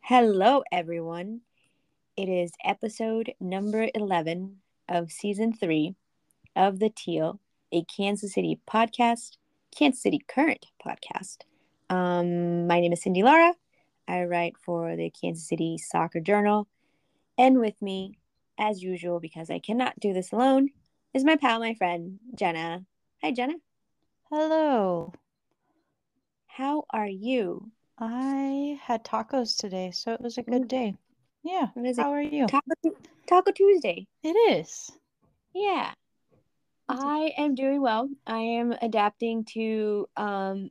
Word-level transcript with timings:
Hello, 0.00 0.62
everyone. 0.72 1.42
It 2.16 2.30
is 2.30 2.52
episode 2.64 3.34
number 3.38 3.90
11 3.94 4.60
of 4.88 5.12
season 5.12 5.52
three 5.52 5.94
of 6.56 6.78
The 6.78 6.88
Teal, 6.88 7.38
a 7.70 7.84
Kansas 7.84 8.32
City 8.32 8.58
podcast, 8.66 9.36
Kansas 9.76 10.02
City 10.02 10.20
Current 10.26 10.64
podcast. 10.82 11.42
Um, 11.90 12.66
my 12.66 12.80
name 12.80 12.94
is 12.94 13.02
Cindy 13.02 13.22
Lara. 13.22 13.52
I 14.08 14.24
write 14.24 14.56
for 14.56 14.96
the 14.96 15.10
Kansas 15.10 15.46
City 15.46 15.76
Soccer 15.76 16.20
Journal. 16.20 16.66
And 17.36 17.58
with 17.58 17.82
me, 17.82 18.16
as 18.58 18.82
usual, 18.82 19.20
because 19.20 19.50
I 19.50 19.58
cannot 19.58 20.00
do 20.00 20.14
this 20.14 20.32
alone, 20.32 20.70
is 21.14 21.24
my 21.24 21.36
pal, 21.36 21.60
my 21.60 21.74
friend, 21.74 22.18
Jenna. 22.34 22.84
Hi, 23.22 23.30
Jenna. 23.30 23.54
Hello. 24.30 25.12
How 26.48 26.84
are 26.90 27.06
you? 27.08 27.70
I 27.98 28.78
had 28.82 29.04
tacos 29.04 29.56
today, 29.56 29.92
so 29.92 30.12
it 30.12 30.20
was 30.20 30.38
a 30.38 30.42
good 30.42 30.62
Mm. 30.62 30.68
day. 30.68 30.96
Yeah. 31.42 31.68
How 31.96 32.10
are 32.10 32.20
you? 32.20 32.46
Taco, 32.46 32.72
Taco 33.26 33.50
Tuesday. 33.52 34.06
It 34.22 34.34
is. 34.52 34.90
Yeah. 35.52 35.94
I 36.88 37.32
am 37.38 37.54
doing 37.54 37.80
well. 37.80 38.10
I 38.26 38.38
am 38.38 38.72
adapting 38.72 39.44
to 39.54 40.08
um 40.16 40.70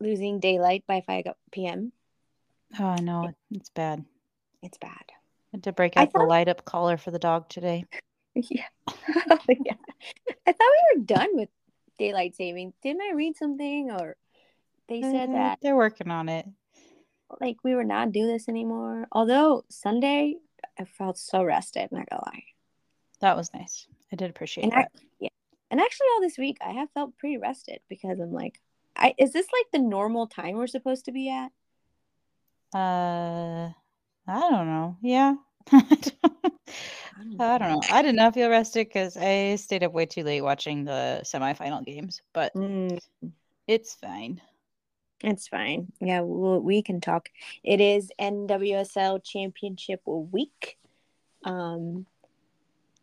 losing 0.00 0.40
daylight 0.40 0.84
by 0.86 1.00
5 1.02 1.26
p.m. 1.52 1.92
Oh, 2.78 2.86
I 2.86 3.00
know. 3.00 3.32
It's 3.50 3.70
bad. 3.70 4.04
It's 4.62 4.78
bad. 4.78 5.04
I 5.10 5.14
had 5.52 5.62
to 5.64 5.72
break 5.72 5.96
out 5.96 6.12
the 6.12 6.20
light 6.20 6.48
up 6.48 6.64
collar 6.64 6.96
for 6.96 7.10
the 7.10 7.18
dog 7.18 7.48
today. 7.48 7.84
yeah. 8.50 8.64
yeah. 9.48 9.74
I 10.46 10.52
thought 10.52 10.58
we 10.94 10.98
were 10.98 11.04
done 11.04 11.28
with 11.32 11.48
daylight 11.98 12.34
saving. 12.36 12.72
Didn't 12.82 13.02
I 13.02 13.14
read 13.14 13.36
something 13.36 13.90
or 13.90 14.16
they 14.88 15.02
said 15.02 15.30
Uh, 15.30 15.32
that 15.32 15.58
they're 15.60 15.76
working 15.76 16.10
on 16.10 16.28
it. 16.28 16.46
like 17.40 17.56
we 17.64 17.74
were 17.74 17.84
not 17.84 18.12
do 18.12 18.26
this 18.26 18.48
anymore. 18.48 19.06
Although 19.12 19.64
Sunday 19.68 20.36
I 20.78 20.84
felt 20.84 21.18
so 21.18 21.42
rested, 21.44 21.90
not 21.92 22.08
gonna 22.08 22.22
lie. 22.26 22.44
That 23.20 23.36
was 23.36 23.52
nice. 23.52 23.86
I 24.12 24.16
did 24.16 24.30
appreciate 24.30 24.64
And 24.64 24.72
I, 24.74 24.82
that. 24.82 24.92
yeah. 25.18 25.28
And 25.70 25.80
actually 25.80 26.06
all 26.14 26.20
this 26.20 26.38
week 26.38 26.56
I 26.64 26.70
have 26.72 26.90
felt 26.92 27.18
pretty 27.18 27.36
rested 27.38 27.80
because 27.88 28.20
I'm 28.20 28.32
like 28.32 28.60
I 28.96 29.14
is 29.18 29.32
this 29.32 29.46
like 29.52 29.66
the 29.72 29.78
normal 29.86 30.26
time 30.28 30.54
we're 30.56 30.66
supposed 30.68 31.04
to 31.06 31.12
be 31.12 31.28
at? 31.30 31.50
Uh, 32.74 33.70
I 34.26 34.40
don't 34.50 34.66
know. 34.66 34.96
Yeah. 35.02 35.34
I 37.18 37.58
don't 37.58 37.70
know. 37.70 37.80
I 37.90 38.02
did 38.02 38.14
not 38.14 38.34
feel 38.34 38.48
rested 38.50 38.88
because 38.88 39.16
I 39.16 39.56
stayed 39.56 39.82
up 39.82 39.92
way 39.92 40.06
too 40.06 40.22
late 40.22 40.40
watching 40.42 40.84
the 40.84 41.20
semifinal 41.24 41.84
games, 41.84 42.22
but 42.32 42.54
Mm, 42.54 42.98
it's 43.66 43.94
fine. 43.94 44.40
it's 45.22 45.48
fine. 45.48 45.92
Yeah, 46.00 46.20
we'll, 46.20 46.60
we 46.60 46.82
can 46.82 47.00
talk. 47.00 47.28
It 47.64 47.80
is 47.80 48.10
NWSL 48.20 49.22
Championship 49.24 50.00
week. 50.06 50.78
Um, 51.44 52.06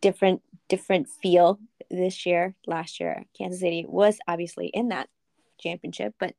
different 0.01 0.41
different 0.67 1.09
feel 1.09 1.59
this 1.89 2.25
year. 2.25 2.55
Last 2.67 2.99
year, 2.99 3.25
Kansas 3.37 3.59
City 3.61 3.85
was 3.87 4.17
obviously 4.27 4.67
in 4.67 4.89
that 4.89 5.09
championship, 5.59 6.15
but 6.19 6.35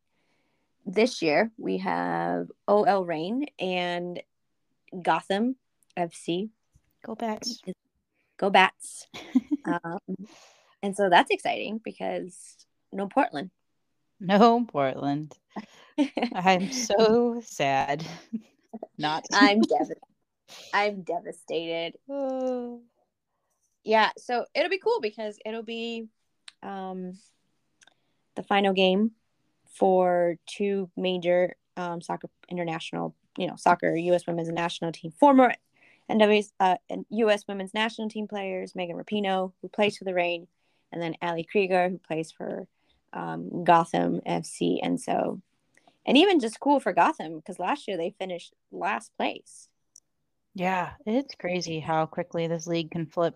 this 0.85 1.21
year 1.21 1.51
we 1.59 1.79
have 1.79 2.49
OL 2.69 3.05
Reign 3.05 3.47
and 3.59 4.23
Gotham 5.03 5.57
FC. 5.97 6.51
Go 7.07 7.15
Bats. 7.15 7.63
Go 8.37 8.51
Bats! 8.51 9.07
um, 9.65 10.01
and 10.83 10.97
so 10.97 11.09
that's 11.09 11.31
exciting 11.31 11.81
because 11.85 12.67
no 12.93 13.07
Portland. 13.07 13.51
No, 14.19 14.65
Portland. 14.65 15.33
I'm 16.35 16.73
so 16.73 17.41
sad. 17.45 18.05
Not. 18.99 19.25
I'm 19.33 19.61
devastated. 19.61 20.03
I'm 20.75 21.03
devastated. 21.03 21.95
Oh. 22.09 22.81
Yeah, 23.85 24.11
so 24.19 24.45
it'll 24.53 24.69
be 24.69 24.81
cool 24.81 25.01
because 25.01 25.39
it'll 25.47 25.63
be 25.63 26.09
um, 26.65 27.17
the 28.35 28.43
final 28.43 28.73
game 28.73 29.13
for 29.75 30.39
two 30.47 30.91
major 30.97 31.55
um, 31.77 32.01
soccer 32.01 32.29
international, 32.49 33.15
you 33.39 33.47
know, 33.47 33.55
soccer 33.55 33.95
U.S. 33.95 34.27
women's 34.27 34.49
national 34.49 34.91
team, 34.91 35.13
former 35.13 35.55
NWS, 36.11 36.53
uh, 36.61 36.77
and 36.89 37.05
U.S. 37.11 37.45
women's 37.49 37.75
national 37.75 38.09
team 38.09 38.29
players, 38.29 38.75
Megan 38.75 38.97
Rapinoe, 38.97 39.53
who 39.61 39.69
plays 39.69 39.97
for 39.97 40.05
the 40.05 40.15
Reign, 40.15 40.47
and 40.93 41.03
then 41.03 41.17
Ali 41.21 41.45
Krieger, 41.45 41.89
who 41.89 41.99
plays 41.99 42.31
for 42.31 42.67
um, 43.13 43.65
Gotham 43.65 44.21
FC. 44.27 44.79
And 44.83 45.01
so, 45.01 45.41
and 46.05 46.17
even 46.17 46.41
just 46.41 46.61
cool 46.61 46.81
for 46.81 46.93
Gotham 46.93 47.37
because 47.37 47.59
last 47.59 47.89
year 47.89 47.97
they 47.97 48.15
finished 48.19 48.53
last 48.71 49.11
place. 49.17 49.69
Yeah, 50.55 50.93
it's 51.05 51.35
crazy 51.35 51.81
how 51.81 52.07
quickly 52.07 52.47
this 52.47 52.67
league 52.67 52.91
can 52.91 53.07
flip. 53.07 53.35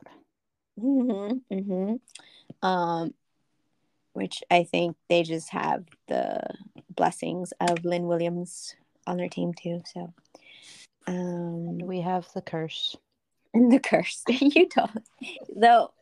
hmm 0.79 1.33
hmm 1.51 1.95
Um, 2.63 3.15
which 4.13 4.43
I 4.51 4.65
think 4.65 4.97
they 5.09 5.23
just 5.23 5.51
have 5.51 5.85
the 6.09 6.41
blessings 6.89 7.53
of 7.61 7.85
Lynn 7.85 8.07
Williams 8.07 8.75
on 9.07 9.17
their 9.17 9.29
team 9.29 9.53
too. 9.53 9.83
So, 9.93 10.13
um, 11.07 11.79
We 11.79 12.01
have 12.01 12.29
the 12.35 12.43
curse. 12.43 12.97
and 13.55 13.71
the 13.73 13.79
curse 13.81 14.23
you 14.29 14.69
don't. 14.69 15.05
Though, 15.55 15.93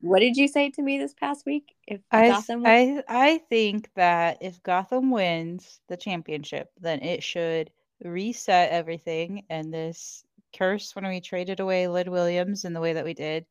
what 0.00 0.20
did 0.20 0.36
you 0.36 0.48
say 0.48 0.70
to 0.70 0.82
me 0.82 0.98
this 0.98 1.14
past 1.14 1.46
week? 1.46 1.74
If 1.86 2.00
I, 2.10 2.28
Gotham, 2.28 2.62
was- 2.62 2.68
I 2.68 3.02
I 3.08 3.38
think 3.48 3.88
that 3.94 4.38
if 4.40 4.62
Gotham 4.62 5.10
wins 5.10 5.80
the 5.88 5.96
championship, 5.96 6.70
then 6.80 7.02
it 7.02 7.22
should 7.22 7.70
reset 8.02 8.70
everything, 8.70 9.44
and 9.48 9.72
this 9.72 10.24
curse 10.56 10.94
when 10.96 11.06
we 11.06 11.20
traded 11.20 11.60
away 11.60 11.86
Lynn 11.88 12.10
Williams 12.10 12.64
in 12.64 12.72
the 12.72 12.80
way 12.80 12.94
that 12.94 13.04
we 13.04 13.14
did 13.14 13.46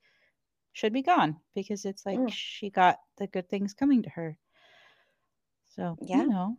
should 0.73 0.91
be 0.91 1.01
gone 1.03 1.37
because 1.55 1.85
it's 1.85 2.05
like 2.05 2.19
Mm. 2.19 2.31
she 2.31 2.69
got 2.69 2.99
the 3.17 3.27
good 3.27 3.47
things 3.49 3.73
coming 3.73 4.03
to 4.03 4.09
her. 4.09 4.37
So 5.75 5.97
Yeah. 6.01 6.21
you 6.23 6.27
know, 6.27 6.57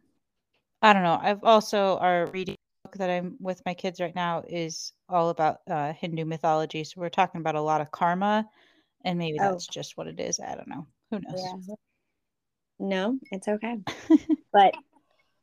I 0.81 0.93
don't 0.95 1.03
know. 1.03 1.19
I've 1.21 1.45
also 1.45 1.99
our 1.99 2.27
reading 2.27 2.55
book 2.55 2.56
that 2.99 3.11
I'm 3.11 3.37
with 3.41 3.63
my 3.67 3.75
kids 3.75 4.01
right 4.01 4.15
now 4.15 4.43
is 4.49 4.93
all 5.09 5.31
about 5.31 5.59
uh, 5.69 5.93
Hindu 5.93 6.25
mythology. 6.25 6.85
So 6.85 7.01
we're 7.01 7.09
talking 7.09 7.41
about 7.41 7.55
a 7.55 7.61
lot 7.61 7.81
of 7.81 7.91
karma, 7.91 8.49
and 9.05 9.19
maybe 9.19 9.39
Oh. 9.41 9.53
that's 9.53 9.67
just 9.67 9.97
what 9.97 10.07
it 10.07 10.21
is. 10.21 10.41
I 10.41 10.55
don't 10.55 10.69
know. 10.69 10.87
Who 11.11 11.21
knows? 11.21 11.43
yeah. 11.69 11.75
No, 12.79 13.19
it's 13.31 13.49
okay. 13.49 13.79
but 14.53 14.75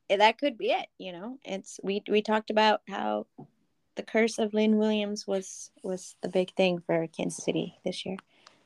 that 0.09 0.37
could 0.37 0.57
be 0.57 0.67
it 0.67 0.87
you 0.97 1.11
know 1.11 1.37
it's 1.43 1.79
we 1.83 2.03
we 2.07 2.21
talked 2.21 2.49
about 2.49 2.81
how 2.87 3.25
the 3.95 4.03
curse 4.03 4.37
of 4.37 4.53
lynn 4.53 4.77
williams 4.77 5.25
was 5.25 5.71
was 5.81 6.15
the 6.21 6.29
big 6.29 6.53
thing 6.55 6.79
for 6.85 7.07
kansas 7.07 7.43
city 7.43 7.79
this 7.83 8.05
year 8.05 8.17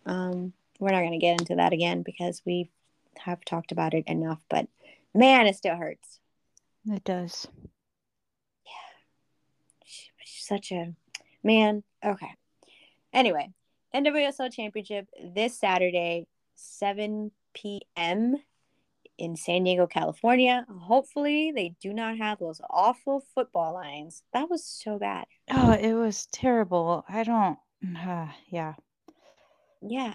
um 0.05 0.51
we're 0.79 0.91
not 0.91 0.99
going 1.01 1.11
to 1.11 1.17
get 1.17 1.39
into 1.39 1.55
that 1.55 1.73
again 1.73 2.01
because 2.01 2.41
we 2.45 2.69
have 3.17 3.43
talked 3.45 3.71
about 3.71 3.93
it 3.93 4.03
enough 4.07 4.41
but 4.49 4.67
man 5.13 5.47
it 5.47 5.55
still 5.55 5.75
hurts 5.75 6.19
It 6.89 7.03
does. 7.03 7.47
Such 10.47 10.71
a 10.71 10.93
man 11.43 11.83
okay 12.03 12.33
anyway 13.13 13.49
nwsl 13.93 14.51
championship 14.51 15.07
this 15.33 15.57
saturday 15.57 16.25
7 16.55 17.31
p.m 17.53 18.37
in 19.17 19.35
San 19.35 19.63
Diego, 19.63 19.87
California. 19.87 20.65
Hopefully, 20.81 21.51
they 21.51 21.73
do 21.81 21.93
not 21.93 22.17
have 22.17 22.39
those 22.39 22.61
awful 22.69 23.23
football 23.33 23.73
lines. 23.73 24.23
That 24.33 24.49
was 24.49 24.63
so 24.63 24.99
bad. 24.99 25.25
Oh, 25.51 25.71
it 25.71 25.93
was 25.93 26.27
terrible. 26.27 27.03
I 27.09 27.23
don't. 27.23 27.57
Uh, 27.97 28.27
yeah. 28.49 28.75
Yeah. 29.81 30.13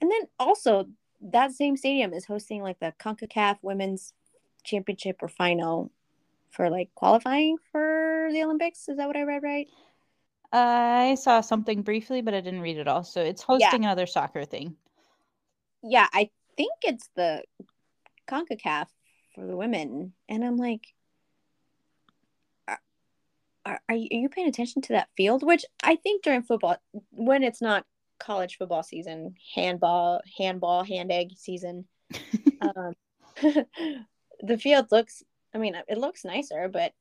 And 0.00 0.10
then 0.10 0.22
also, 0.38 0.86
that 1.20 1.52
same 1.52 1.76
stadium 1.76 2.12
is 2.12 2.24
hosting 2.24 2.62
like 2.62 2.80
the 2.80 2.92
CONCACAF 2.98 3.58
Women's 3.62 4.12
Championship 4.64 5.22
or 5.22 5.28
final 5.28 5.92
for 6.52 6.70
like 6.70 6.90
qualifying 6.94 7.56
for 7.70 8.28
the 8.30 8.42
Olympics. 8.44 8.88
Is 8.88 8.98
that 8.98 9.06
what 9.06 9.16
I 9.16 9.22
read 9.22 9.42
right? 9.42 9.68
I 10.52 11.14
saw 11.14 11.40
something 11.40 11.82
briefly, 11.82 12.20
but 12.20 12.34
I 12.34 12.40
didn't 12.40 12.60
read 12.60 12.76
it 12.76 12.86
all. 12.86 13.04
So 13.04 13.22
it's 13.22 13.42
hosting 13.42 13.84
another 13.84 14.06
soccer 14.06 14.44
thing. 14.44 14.76
Yeah, 15.82 16.06
I 16.12 16.28
think 16.56 16.72
it's 16.82 17.08
the 17.16 17.42
CONCACAF 18.28 18.86
for 19.34 19.46
the 19.46 19.56
women. 19.56 20.12
And 20.28 20.44
I'm 20.44 20.56
like, 20.56 20.86
are, 22.68 22.80
are, 23.64 23.80
are 23.88 23.94
you 23.94 24.28
paying 24.28 24.48
attention 24.48 24.82
to 24.82 24.92
that 24.92 25.08
field? 25.16 25.42
Which 25.42 25.64
I 25.82 25.96
think 25.96 26.22
during 26.22 26.42
football, 26.42 26.76
when 27.10 27.42
it's 27.42 27.62
not 27.62 27.86
college 28.20 28.58
football 28.58 28.82
season, 28.82 29.34
handball, 29.54 30.20
handball, 30.38 30.84
hand 30.84 31.10
egg 31.10 31.32
season, 31.36 31.86
um, 32.60 32.94
the 34.42 34.58
field 34.58 34.88
looks, 34.90 35.22
I 35.54 35.58
mean, 35.58 35.74
it 35.88 35.98
looks 35.98 36.24
nicer, 36.24 36.68
but 36.68 36.92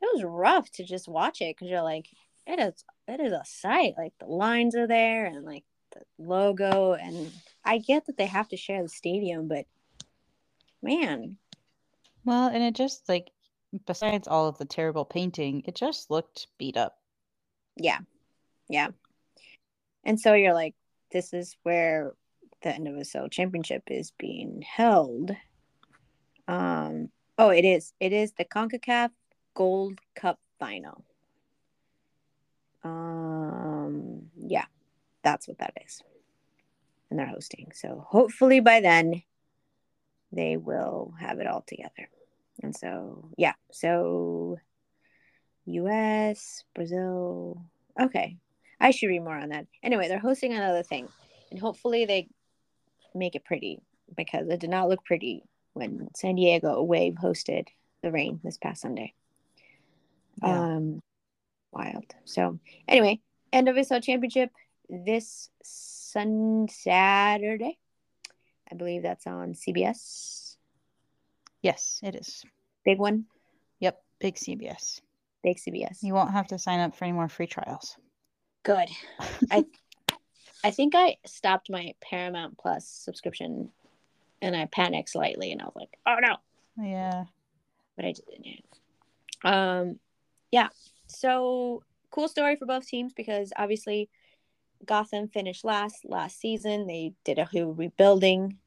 it 0.00 0.10
was 0.14 0.22
rough 0.24 0.70
to 0.72 0.84
just 0.84 1.08
watch 1.08 1.40
it 1.40 1.56
because 1.56 1.70
you're 1.70 1.82
like, 1.82 2.08
it 2.46 2.58
is, 2.60 2.84
it 3.06 3.20
is 3.20 3.32
a 3.32 3.42
sight. 3.44 3.94
Like 3.96 4.12
the 4.18 4.26
lines 4.26 4.74
are 4.76 4.86
there 4.86 5.26
and 5.26 5.44
like 5.44 5.64
the 5.92 6.00
logo 6.18 6.94
and 6.94 7.32
I 7.64 7.78
get 7.78 8.06
that 8.06 8.16
they 8.16 8.26
have 8.26 8.48
to 8.48 8.56
share 8.56 8.82
the 8.82 8.88
stadium, 8.88 9.48
but 9.48 9.66
man, 10.82 11.36
Well, 12.24 12.48
and 12.48 12.62
it 12.62 12.74
just 12.74 13.08
like 13.08 13.30
besides 13.86 14.28
all 14.28 14.46
of 14.48 14.58
the 14.58 14.64
terrible 14.64 15.04
painting, 15.04 15.62
it 15.66 15.74
just 15.74 16.10
looked 16.10 16.46
beat 16.58 16.76
up. 16.76 16.98
yeah, 17.76 17.98
yeah. 18.68 18.88
And 20.04 20.18
so 20.18 20.34
you're 20.34 20.54
like, 20.54 20.74
this 21.12 21.32
is 21.34 21.56
where 21.62 22.14
the 22.62 22.70
NWSL 22.70 23.30
championship 23.30 23.84
is 23.88 24.12
being 24.18 24.62
held. 24.62 25.32
Um, 26.46 27.10
oh, 27.38 27.50
it 27.50 27.64
is. 27.64 27.92
It 28.00 28.12
is 28.12 28.32
the 28.32 28.44
CONCACAF 28.44 29.10
Gold 29.54 30.00
Cup 30.14 30.38
final. 30.58 31.04
Um, 32.84 34.30
yeah, 34.36 34.64
that's 35.22 35.48
what 35.48 35.58
that 35.58 35.74
is. 35.84 36.02
And 37.10 37.18
they're 37.18 37.26
hosting. 37.26 37.72
So 37.74 38.04
hopefully 38.06 38.60
by 38.60 38.80
then 38.80 39.22
they 40.32 40.56
will 40.56 41.14
have 41.18 41.38
it 41.38 41.46
all 41.46 41.62
together. 41.66 42.08
And 42.62 42.76
so, 42.76 43.30
yeah. 43.38 43.54
So 43.70 44.58
US, 45.64 46.64
Brazil. 46.74 47.62
Okay. 47.98 48.36
I 48.80 48.90
should 48.90 49.08
read 49.08 49.24
more 49.24 49.36
on 49.36 49.50
that. 49.50 49.66
Anyway, 49.82 50.08
they're 50.08 50.18
hosting 50.18 50.52
another 50.52 50.82
thing. 50.82 51.08
And 51.50 51.58
hopefully 51.58 52.04
they 52.04 52.28
make 53.14 53.34
it 53.34 53.44
pretty 53.44 53.80
because 54.16 54.48
it 54.48 54.60
did 54.60 54.70
not 54.70 54.88
look 54.88 55.04
pretty 55.04 55.42
when 55.74 56.08
San 56.14 56.34
Diego 56.36 56.82
Wave 56.82 57.14
hosted 57.14 57.68
the 58.02 58.10
Reign 58.10 58.40
this 58.42 58.58
past 58.58 58.82
Sunday. 58.82 59.14
Yeah. 60.42 60.76
Um, 60.76 61.02
wild. 61.72 62.04
So 62.24 62.58
anyway, 62.86 63.20
NWSL 63.52 64.02
Championship 64.02 64.50
this 64.88 65.50
Sun 65.62 66.68
Saturday. 66.70 67.78
I 68.70 68.74
believe 68.74 69.02
that's 69.02 69.26
on 69.26 69.54
CBS. 69.54 70.56
Yes, 71.62 72.00
it 72.02 72.14
is. 72.14 72.44
Big 72.84 72.98
one, 72.98 73.24
Yep, 73.80 74.00
big 74.20 74.36
CBS. 74.36 75.00
big 75.42 75.58
CBS. 75.58 76.02
You 76.02 76.14
won't 76.14 76.30
have 76.32 76.46
to 76.48 76.58
sign 76.58 76.80
up 76.80 76.94
for 76.94 77.04
any 77.04 77.12
more 77.12 77.28
free 77.28 77.46
trials. 77.46 77.96
Good. 78.62 78.88
I 79.50 79.64
I 80.64 80.70
think 80.72 80.94
I 80.96 81.16
stopped 81.26 81.70
my 81.70 81.94
Paramount 82.00 82.58
Plus 82.58 82.86
subscription, 82.88 83.70
and 84.42 84.56
I 84.56 84.66
panicked 84.66 85.10
slightly, 85.10 85.52
and 85.52 85.60
I 85.60 85.64
was 85.64 85.76
like, 85.76 85.98
"Oh 86.06 86.16
no!" 86.20 86.36
yeah. 86.84 87.24
But 87.96 88.04
I 88.04 88.12
didn't. 88.12 88.64
Um, 89.44 89.98
yeah. 90.50 90.68
So 91.06 91.82
cool 92.10 92.28
story 92.28 92.56
for 92.56 92.66
both 92.66 92.86
teams 92.86 93.12
because 93.12 93.52
obviously 93.56 94.08
Gotham 94.84 95.28
finished 95.28 95.64
last 95.64 96.04
last 96.04 96.40
season. 96.40 96.86
They 96.86 97.14
did 97.24 97.38
a 97.38 97.44
whole 97.44 97.72
rebuilding 97.72 98.58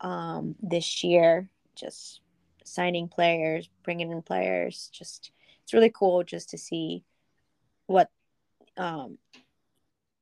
um, 0.00 0.54
this 0.60 1.02
year, 1.02 1.48
just 1.74 2.20
signing 2.64 3.08
players, 3.08 3.68
bringing 3.82 4.10
in 4.10 4.22
players. 4.22 4.90
Just 4.92 5.32
it's 5.62 5.74
really 5.74 5.90
cool 5.90 6.22
just 6.22 6.50
to 6.50 6.58
see 6.58 7.04
what 7.86 8.10
um, 8.76 9.18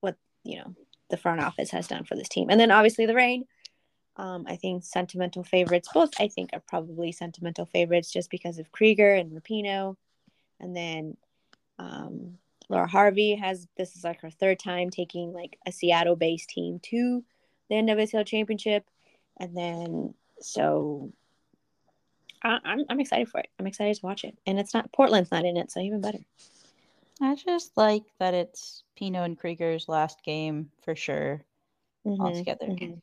what 0.00 0.16
you 0.44 0.58
know 0.58 0.74
the 1.10 1.16
front 1.16 1.40
office 1.40 1.70
has 1.70 1.86
done 1.86 2.04
for 2.04 2.14
this 2.14 2.28
team, 2.28 2.48
and 2.50 2.58
then 2.58 2.70
obviously 2.70 3.06
the 3.06 3.14
Reign. 3.14 3.44
Um, 4.16 4.44
I 4.48 4.56
think 4.56 4.84
sentimental 4.84 5.42
favorites. 5.42 5.88
Both 5.92 6.12
I 6.20 6.28
think 6.28 6.50
are 6.52 6.62
probably 6.68 7.10
sentimental 7.10 7.66
favorites 7.66 8.12
just 8.12 8.30
because 8.30 8.58
of 8.58 8.70
Krieger 8.70 9.14
and 9.14 9.32
Rapinoe, 9.32 9.96
and 10.60 10.76
then 10.76 11.16
um, 11.78 12.38
Laura 12.68 12.86
Harvey 12.86 13.34
has 13.34 13.66
this 13.76 13.96
is 13.96 14.04
like 14.04 14.20
her 14.20 14.30
third 14.30 14.58
time 14.58 14.90
taking 14.90 15.32
like 15.32 15.58
a 15.66 15.72
Seattle 15.72 16.16
based 16.16 16.48
team 16.48 16.78
to 16.84 17.24
the 17.68 17.74
NWSL 17.76 18.26
championship. 18.26 18.84
And 19.38 19.56
then 19.56 20.14
so 20.40 21.12
I, 22.42 22.58
I'm 22.64 22.84
I'm 22.88 23.00
excited 23.00 23.28
for 23.28 23.40
it. 23.40 23.48
I'm 23.58 23.66
excited 23.66 23.96
to 23.96 24.06
watch 24.06 24.24
it. 24.24 24.36
And 24.46 24.58
it's 24.58 24.74
not 24.74 24.92
Portland's 24.92 25.32
not 25.32 25.44
in 25.44 25.56
it, 25.56 25.70
so 25.70 25.80
even 25.80 26.00
better. 26.00 26.20
I 27.20 27.34
just 27.34 27.76
like 27.76 28.04
that 28.18 28.34
it's 28.34 28.82
Pinoe 28.96 29.24
and 29.24 29.38
Krieger's 29.38 29.88
last 29.88 30.22
game 30.22 30.70
for 30.82 30.94
sure 30.94 31.42
Mhm, 32.06 32.20
altogether. 32.20 32.66
mhm. 32.66 33.00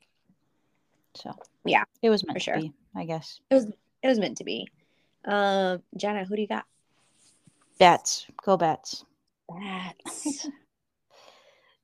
So 1.15 1.35
Yeah, 1.65 1.83
it 2.01 2.09
was 2.09 2.25
meant 2.25 2.35
for 2.35 2.39
to 2.39 2.43
sure. 2.43 2.55
be, 2.55 2.73
I 2.95 3.05
guess. 3.05 3.39
It 3.49 3.55
was 3.55 3.65
it 4.01 4.07
was 4.07 4.19
meant 4.19 4.37
to 4.37 4.43
be. 4.43 4.67
Um, 5.25 5.83
Jenna, 5.95 6.25
who 6.25 6.35
do 6.35 6.41
you 6.41 6.47
got? 6.47 6.65
Bats, 7.77 8.25
go 8.43 8.57
bats. 8.57 9.05
Bats. 9.49 10.47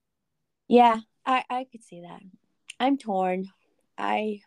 yeah, 0.68 0.97
I 1.25 1.44
I 1.50 1.68
could 1.71 1.83
see 1.83 2.01
that. 2.01 2.21
I'm 2.79 2.97
torn. 2.97 3.50
I 3.97 4.41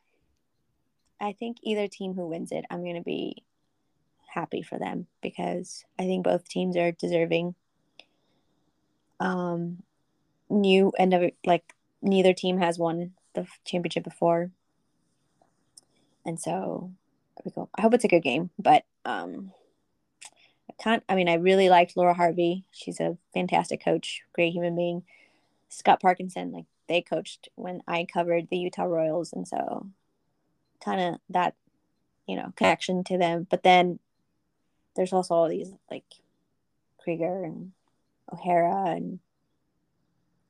I 1.21 1.33
think 1.33 1.59
either 1.63 1.89
team 1.89 2.15
who 2.15 2.29
wins 2.29 2.53
it, 2.53 2.65
I'm 2.71 2.85
gonna 2.85 3.03
be 3.03 3.45
happy 4.27 4.63
for 4.63 4.79
them 4.79 5.07
because 5.21 5.85
I 5.99 6.05
think 6.05 6.25
both 6.25 6.49
teams 6.49 6.77
are 6.77 6.93
deserving. 6.93 7.55
Um, 9.19 9.83
new 10.49 10.93
and 10.99 11.13
of 11.13 11.31
like 11.45 11.75
neither 12.03 12.33
team 12.33 12.59
has 12.59 12.79
won 12.79 13.13
the 13.35 13.47
championship 13.65 14.05
before, 14.05 14.51
and 16.25 16.39
so. 16.39 16.93
I 17.75 17.81
hope 17.81 17.95
it's 17.95 18.05
a 18.05 18.09
good 18.09 18.23
game, 18.23 18.51
but 18.59 18.85
um, 19.07 19.53
I 20.69 20.83
can't. 20.83 21.03
I 21.09 21.15
mean, 21.15 21.29
I 21.29 21.35
really 21.35 21.71
liked 21.71 21.97
Laura 21.97 22.13
Harvey. 22.13 22.65
She's 22.71 23.01
a 23.01 23.17
fantastic 23.33 23.83
coach, 23.83 24.23
great 24.35 24.53
human 24.53 24.77
being. 24.77 25.05
Scott 25.71 26.03
Parkinson, 26.03 26.53
like 26.53 26.67
they 26.87 27.01
coached 27.01 27.49
when 27.55 27.83
I 27.89 28.07
covered 28.13 28.49
the 28.51 28.59
Utah 28.59 28.85
Royals, 28.85 29.33
and 29.33 29.49
so 29.49 29.87
kind 30.85 31.01
of 31.01 31.21
that, 31.31 31.55
you 32.27 32.37
know, 32.37 32.53
connection 32.57 33.05
to 33.05 33.17
them. 33.17 33.47
But 33.49 33.63
then 33.63 33.99
there's 34.97 35.13
also 35.13 35.35
all 35.35 35.49
these 35.49 35.73
like 35.91 36.05
Krieger 37.03 37.45
and 37.45 37.73
O'Hara 38.33 38.91
and 38.91 39.19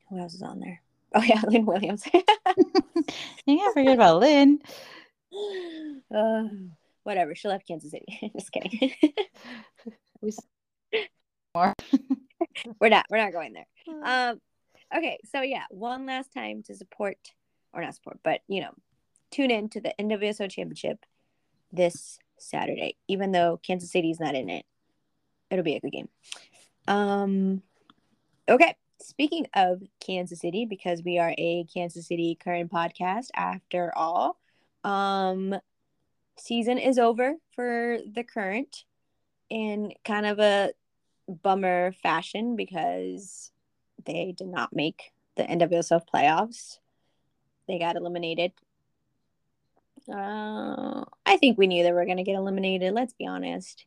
who 0.08 0.19
else 0.19 0.34
is 0.34 0.43
on 0.43 0.61
there? 0.61 0.82
Oh 1.14 1.23
yeah, 1.25 1.40
Lynn 1.46 1.66
Williams. 1.66 2.02
Can't 3.46 3.75
forget 3.75 3.94
about 3.94 4.20
Lynn. 4.20 4.61
uh, 6.15 6.44
whatever. 7.03 7.35
She 7.35 7.49
left 7.49 7.67
Kansas 7.67 7.91
City. 7.91 8.32
Just 8.37 8.53
kidding. 8.53 8.93
More? 11.55 11.75
we're 12.81 12.88
not. 12.88 13.06
We're 13.11 13.19
not 13.19 13.32
going 13.32 13.55
there. 13.55 13.67
Um. 14.05 14.41
Okay. 14.97 15.19
So 15.25 15.41
yeah, 15.43 15.65
one 15.71 16.06
last 16.06 16.32
time 16.32 16.62
to 16.65 16.75
support, 16.75 17.17
or 17.73 17.82
not 17.82 17.94
support, 17.94 18.19
but 18.23 18.41
you 18.49 18.61
know, 18.61 18.71
tune 19.31 19.50
in 19.50 19.69
to 19.71 19.81
the 19.81 19.94
NWSL 19.99 20.50
Championship 20.50 21.04
this 21.73 22.19
Saturday. 22.38 22.97
Even 23.09 23.33
though 23.33 23.59
Kansas 23.62 23.90
City 23.90 24.11
is 24.11 24.21
not 24.21 24.35
in 24.35 24.49
it, 24.49 24.64
it'll 25.50 25.64
be 25.64 25.76
a 25.76 25.81
good 25.81 25.93
game. 25.93 26.09
Um. 26.87 27.62
Okay. 28.49 28.76
Speaking 29.02 29.47
of 29.54 29.83
Kansas 29.99 30.40
City, 30.40 30.66
because 30.66 31.02
we 31.02 31.19
are 31.19 31.35
a 31.38 31.64
Kansas 31.73 32.07
City 32.07 32.37
current 32.38 32.71
podcast 32.71 33.28
after 33.35 33.97
all, 33.97 34.37
um, 34.84 35.54
season 36.38 36.78
is 36.78 36.99
over 36.99 37.34
for 37.54 37.99
the 38.14 38.25
current 38.25 38.84
in 39.49 39.92
kind 40.04 40.26
of 40.26 40.38
a 40.38 40.72
bummer 41.28 41.92
fashion 42.02 42.56
because 42.56 43.50
they 44.04 44.34
did 44.37 44.49
not 44.49 44.75
make 44.75 45.12
the 45.37 45.42
NWSL 45.44 46.02
playoffs. 46.12 46.78
They 47.68 47.78
got 47.78 47.96
eliminated. 47.96 48.52
Uh, 50.08 51.04
I 51.26 51.37
think 51.38 51.58
we 51.58 51.66
knew 51.66 51.82
they 51.82 51.92
were 51.92 52.04
going 52.06 52.16
to 52.16 52.22
get 52.22 52.34
eliminated. 52.34 52.94
Let's 52.94 53.12
be 53.12 53.26
honest. 53.26 53.84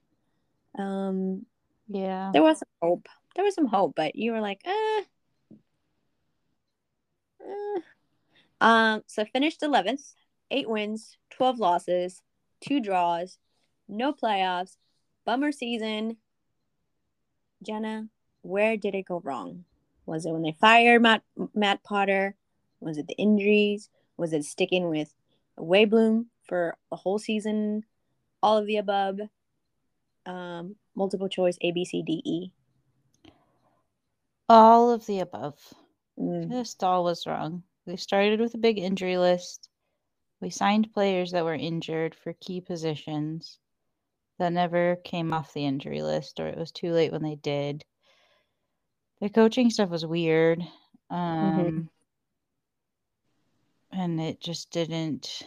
Um, 0.77 1.45
Yeah. 1.87 2.29
there 2.33 2.43
was 2.43 2.59
some 2.59 2.67
hope. 2.81 3.07
There 3.35 3.43
was 3.43 3.55
some 3.55 3.65
hope, 3.65 3.93
but 3.95 4.15
you 4.15 4.31
were 4.31 4.41
like, 4.41 4.61
eh. 4.65 5.01
eh. 7.41 7.79
Um, 8.61 9.01
so 9.07 9.25
finished 9.25 9.61
11th, 9.61 10.13
eight 10.53 10.69
wins, 10.69 11.17
12 11.31 11.59
losses, 11.59 12.21
two 12.61 12.79
draws, 12.79 13.37
no 13.89 14.13
playoffs, 14.13 14.77
bummer 15.25 15.51
season. 15.51 16.17
Jenna, 17.61 18.07
where 18.41 18.77
did 18.77 18.95
it 18.95 19.07
go 19.07 19.21
wrong? 19.23 19.65
Was 20.05 20.25
it 20.25 20.31
when 20.31 20.43
they 20.43 20.55
fired 20.59 21.01
Matt, 21.01 21.23
Matt 21.53 21.83
Potter? 21.83 22.35
Was 22.79 22.97
it 22.97 23.07
the 23.07 23.15
injuries? 23.15 23.89
Was 24.17 24.33
it 24.33 24.43
sticking 24.43 24.89
with 24.89 25.13
Sjöblom 25.57 26.25
for 26.43 26.77
a 26.91 26.95
whole 26.95 27.19
season? 27.19 27.83
All 28.41 28.57
of 28.57 28.67
the 28.67 28.77
above? 28.77 29.19
Um, 30.25 30.75
multiple 30.95 31.29
choice 31.29 31.57
A, 31.61 31.71
B, 31.71 31.85
C, 31.85 32.03
D, 32.05 32.21
E. 32.25 32.51
All 34.49 34.91
of 34.91 35.05
the 35.05 35.19
above. 35.19 35.57
Mm. 36.19 36.51
Just 36.51 36.83
all 36.83 37.03
was 37.03 37.25
wrong. 37.25 37.63
We 37.85 37.97
started 37.97 38.39
with 38.39 38.53
a 38.53 38.59
big 38.59 38.77
injury 38.77 39.17
list. 39.17 39.69
We 40.43 40.49
signed 40.49 40.93
players 40.93 41.31
that 41.31 41.45
were 41.45 41.53
injured 41.53 42.13
for 42.13 42.33
key 42.33 42.59
positions 42.59 43.59
that 44.39 44.51
never 44.51 44.97
came 44.97 45.31
off 45.31 45.53
the 45.53 45.65
injury 45.65 46.01
list, 46.01 46.37
or 46.37 46.49
it 46.49 46.57
was 46.57 46.73
too 46.73 46.91
late 46.91 47.13
when 47.13 47.23
they 47.23 47.35
did. 47.35 47.85
The 49.21 49.29
coaching 49.29 49.69
stuff 49.69 49.89
was 49.89 50.05
weird. 50.05 50.61
Um, 51.09 51.89
and 53.93 54.19
it 54.19 54.41
just 54.41 54.69
didn't. 54.69 55.43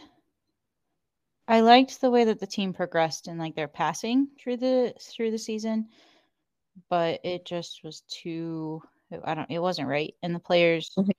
I 1.47 1.59
liked 1.61 2.01
the 2.01 2.09
way 2.09 2.23
that 2.23 2.39
the 2.39 2.47
team 2.47 2.73
progressed 2.73 3.27
in 3.27 3.37
like 3.37 3.53
their 3.53 3.67
passing 3.67 4.29
through 4.39 4.57
the 4.57 4.95
through 4.99 5.29
the 5.29 5.37
season, 5.37 5.89
but 6.89 7.19
it 7.23 7.45
just 7.45 7.83
was 7.83 8.01
too. 8.09 8.81
I 9.23 9.35
don't. 9.35 9.51
It 9.51 9.59
wasn't 9.59 9.89
right, 9.89 10.15
and 10.23 10.33
the 10.33 10.39
players. 10.39 10.89
Mhm. 10.97 11.11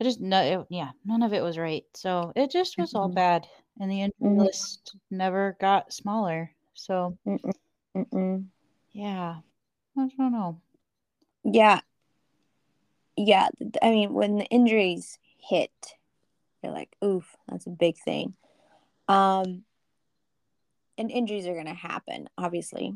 It 0.00 0.04
just 0.04 0.20
no. 0.20 0.40
It, 0.60 0.66
yeah, 0.70 0.90
none 1.04 1.22
of 1.22 1.32
it 1.32 1.42
was 1.42 1.58
right. 1.58 1.84
So 1.94 2.32
it 2.36 2.50
just 2.50 2.78
was 2.78 2.94
all 2.94 3.08
bad, 3.08 3.46
and 3.80 3.90
the 3.90 4.02
injury 4.02 4.14
Mhm. 4.30 4.38
list 4.38 4.96
never 5.10 5.56
got 5.60 5.92
smaller. 5.92 6.52
So 6.74 7.18
Mm-mm. 7.26 7.52
Mm-mm. 7.96 8.46
yeah, 8.92 9.40
I 9.96 10.08
don't 10.16 10.32
know. 10.32 10.60
Yeah. 11.42 11.80
Yeah. 13.16 13.48
I 13.82 13.90
mean, 13.90 14.12
when 14.12 14.36
the 14.36 14.44
injuries 14.46 15.18
hit, 15.38 15.72
you're 16.62 16.72
like, 16.72 16.94
oof, 17.02 17.36
that's 17.48 17.66
a 17.66 17.70
big 17.70 17.96
thing. 17.98 18.34
Um, 19.08 19.64
and 20.96 21.10
injuries 21.10 21.46
are 21.46 21.54
going 21.54 21.66
to 21.66 21.74
happen, 21.74 22.28
obviously. 22.38 22.94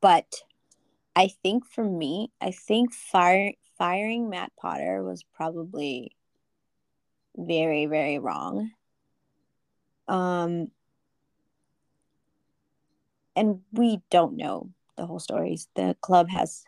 But 0.00 0.42
I 1.14 1.28
think 1.42 1.66
for 1.66 1.84
me, 1.84 2.30
I 2.40 2.50
think 2.50 2.92
fire, 2.92 3.52
firing 3.78 4.28
Matt 4.28 4.52
Potter 4.60 5.02
was 5.02 5.24
probably 5.34 6.16
very, 7.36 7.86
very 7.86 8.18
wrong. 8.18 8.70
Um, 10.08 10.70
and 13.36 13.60
we 13.72 14.00
don't 14.10 14.36
know 14.36 14.70
the 14.96 15.06
whole 15.06 15.20
stories. 15.20 15.68
The 15.74 15.96
club 16.00 16.28
has 16.28 16.64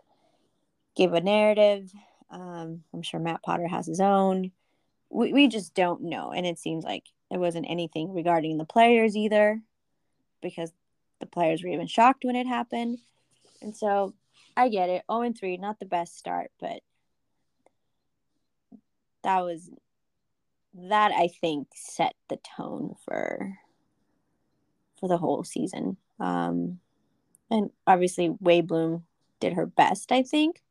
gave 0.95 1.13
a 1.13 1.21
narrative. 1.21 1.91
Um, 2.31 2.85
I'm 2.95 3.03
sure 3.03 3.19
Matt 3.19 3.43
Potter 3.43 3.67
has 3.67 3.87
his 3.87 4.01
own. 4.01 4.53
We, 5.09 5.33
we 5.33 5.49
just 5.49 5.75
don't 5.75 6.03
know. 6.03 6.31
And 6.31 6.47
it 6.47 6.59
seems 6.59 6.85
like 6.85 7.05
there 7.31 7.41
wasn't 7.41 7.67
anything 7.69 8.13
regarding 8.13 8.57
the 8.57 8.65
players 8.65 9.17
either 9.17 9.61
because 10.41 10.73
the 11.19 11.27
players 11.27 11.63
were 11.63 11.71
even 11.71 11.87
shocked 11.87 12.25
when 12.25 12.37
it 12.37 12.47
happened. 12.47 12.99
And 13.61 13.77
so 13.77 14.15
I 14.57 14.69
get 14.69 14.89
it. 14.89 15.05
0 15.11 15.23
and 15.23 15.39
3, 15.39 15.57
not 15.57 15.81
the 15.81 15.87
best 15.87 16.17
start, 16.17 16.51
but 16.61 16.81
that 19.23 19.41
was 19.41 19.71
that 20.75 21.13
I 21.13 21.29
think 21.29 21.69
set 21.75 22.15
the 22.29 22.39
tone 22.57 22.95
for 23.05 23.59
for 24.99 25.09
the 25.09 25.19
whole 25.19 25.45
season. 25.45 25.97
Um 26.19 26.81
and 27.51 27.71
obviously 27.87 28.29
Sjöblom 28.29 29.03
did 29.41 29.55
her 29.55 29.67
best, 29.67 30.13
I 30.13 30.23
think. 30.23 30.63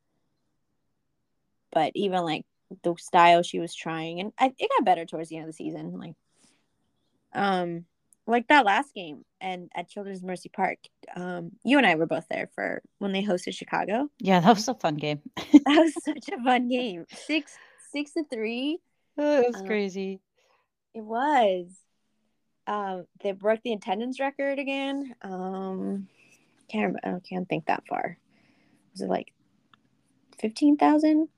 But 1.71 1.91
even 1.95 2.23
like 2.23 2.45
the 2.83 2.95
style 2.99 3.43
she 3.43 3.59
was 3.59 3.75
trying 3.75 4.19
and 4.19 4.31
I, 4.39 4.53
it 4.57 4.69
got 4.77 4.85
better 4.85 5.05
towards 5.05 5.29
the 5.29 5.37
end 5.37 5.45
of 5.45 5.49
the 5.49 5.53
season. 5.53 5.97
Like 5.99 6.15
um 7.33 7.85
like 8.29 8.47
that 8.47 8.65
last 8.65 8.93
game 8.93 9.25
and 9.41 9.69
at 9.75 9.89
Children's 9.89 10.23
Mercy 10.23 10.49
Park, 10.49 10.77
um, 11.15 11.51
you 11.63 11.77
and 11.77 11.87
I 11.87 11.95
were 11.95 12.05
both 12.05 12.27
there 12.29 12.49
for 12.53 12.81
when 12.99 13.11
they 13.11 13.23
hosted 13.23 13.55
Chicago. 13.55 14.09
Yeah, 14.19 14.39
that 14.39 14.55
was 14.55 14.67
a 14.67 14.75
fun 14.75 14.95
game. 14.95 15.21
That 15.51 15.83
was 15.83 15.93
such 16.03 16.29
a 16.31 16.43
fun 16.43 16.69
game. 16.69 17.05
Six 17.09 17.57
six 17.91 18.13
to 18.13 18.23
three. 18.23 18.79
it 19.17 19.47
was 19.47 19.55
Um, 19.55 19.65
crazy. 19.67 20.21
It 20.93 21.01
was. 21.01 21.67
Um, 22.67 23.05
they 23.21 23.31
broke 23.31 23.61
the 23.63 23.73
attendance 23.73 24.19
record 24.19 24.59
again. 24.59 25.15
Um, 25.21 26.07
can't 26.69 26.95
remember, 26.95 27.17
I 27.23 27.27
can't 27.27 27.49
think 27.49 27.65
that 27.65 27.83
far. 27.87 28.17
Was 28.91 29.01
it 29.01 29.09
like 29.09 29.33
fifteen 30.37 30.77
thousand? 30.77 31.29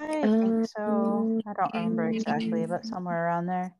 I 0.00 0.06
think 0.22 0.66
so. 0.76 0.82
Um, 0.82 1.42
I 1.46 1.52
don't 1.54 1.74
remember 1.74 2.08
exactly, 2.08 2.66
but 2.66 2.86
somewhere 2.86 3.26
around 3.26 3.46
there. 3.46 3.74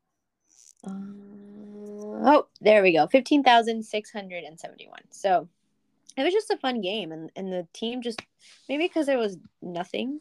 Uh, 0.85 0.91
oh, 0.91 2.47
there 2.61 2.81
we 2.83 2.93
go. 2.93 3.07
15,671. 3.07 4.99
So 5.09 5.47
it 6.17 6.23
was 6.23 6.33
just 6.33 6.51
a 6.51 6.57
fun 6.57 6.81
game. 6.81 7.11
And, 7.11 7.31
and 7.35 7.51
the 7.51 7.67
team 7.73 8.01
just, 8.01 8.21
maybe 8.67 8.85
because 8.85 9.05
there 9.05 9.17
was 9.17 9.37
nothing 9.61 10.19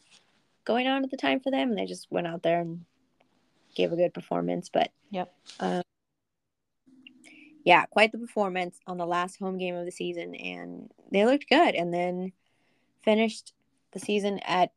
going 0.69 0.87
on 0.87 1.03
at 1.03 1.11
the 1.11 1.17
time 1.17 1.41
for 1.41 1.51
them, 1.51 1.71
and 1.71 1.79
they 1.79 1.87
just 1.87 2.07
went 2.11 2.27
out 2.27 2.43
there 2.43 2.61
and 2.61 2.85
gave 3.75 3.91
a 3.91 3.97
good 3.97 4.15
performance. 4.15 4.69
But 4.69 4.93
Yep. 5.11 5.35
uh, 5.59 5.83
yeah, 7.65 7.87
quite 7.87 8.13
the 8.13 8.19
performance 8.19 8.79
on 8.87 8.99
the 8.99 9.07
last 9.07 9.39
home 9.39 9.59
game 9.59 9.75
of 9.75 9.85
the 9.87 9.91
season. 9.91 10.35
And 10.35 10.91
they 11.11 11.25
looked 11.25 11.49
good. 11.49 11.75
And 11.75 11.93
then 11.93 12.33
finished 13.03 13.55
the 13.93 13.99
season 13.99 14.39
at 14.41 14.73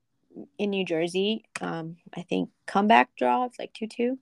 in 0.57 0.69
New 0.69 0.86
Jersey. 0.86 1.43
Um, 1.60 1.98
I 2.15 2.21
think 2.21 2.50
comeback 2.65 3.15
draw. 3.17 3.43
It's 3.45 3.60
like 3.60 3.74
2 3.74 3.88
2 3.88 4.17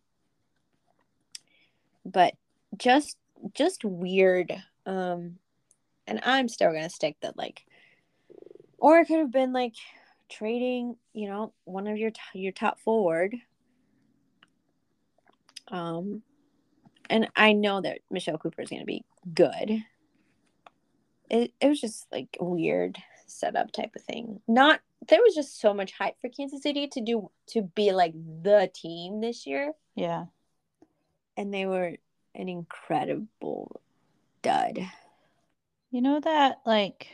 but 2.05 2.33
just 2.77 3.17
just 3.53 3.83
weird 3.83 4.51
um 4.85 5.37
and 6.07 6.19
i'm 6.23 6.47
still 6.47 6.71
gonna 6.71 6.89
stick 6.89 7.15
that 7.21 7.37
like 7.37 7.65
or 8.77 8.99
it 8.99 9.05
could 9.05 9.19
have 9.19 9.31
been 9.31 9.53
like 9.53 9.73
trading 10.29 10.95
you 11.13 11.27
know 11.27 11.53
one 11.65 11.87
of 11.87 11.97
your 11.97 12.11
t- 12.11 12.19
your 12.39 12.51
top 12.51 12.79
forward 12.79 13.35
um 15.69 16.21
and 17.09 17.27
i 17.35 17.53
know 17.53 17.81
that 17.81 17.99
michelle 18.09 18.37
cooper 18.37 18.61
is 18.61 18.69
gonna 18.69 18.85
be 18.85 19.03
good 19.33 19.83
it, 21.29 21.53
it 21.61 21.67
was 21.67 21.79
just 21.81 22.07
like 22.11 22.35
a 22.39 22.45
weird 22.45 22.97
setup 23.27 23.71
type 23.71 23.95
of 23.95 24.01
thing 24.01 24.39
not 24.47 24.79
there 25.07 25.19
was 25.21 25.35
just 25.35 25.59
so 25.59 25.73
much 25.73 25.91
hype 25.93 26.19
for 26.19 26.29
kansas 26.29 26.61
city 26.63 26.87
to 26.87 27.01
do 27.01 27.29
to 27.47 27.61
be 27.61 27.91
like 27.91 28.13
the 28.43 28.69
team 28.73 29.21
this 29.21 29.45
year 29.45 29.73
Yeah. 29.95 30.25
and 31.37 31.53
they 31.53 31.65
were 31.65 31.95
an 32.35 32.47
incredible 32.47 33.81
dud. 34.43 34.79
You 35.91 36.01
know 36.01 36.19
that 36.19 36.59
like 36.65 37.07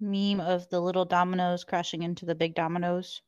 meme 0.00 0.40
of 0.40 0.68
the 0.70 0.80
little 0.80 1.04
dominoes 1.04 1.64
crashing 1.64 2.02
into 2.02 2.24
the 2.26 2.34
big 2.34 2.54
dominoes? 2.54 3.22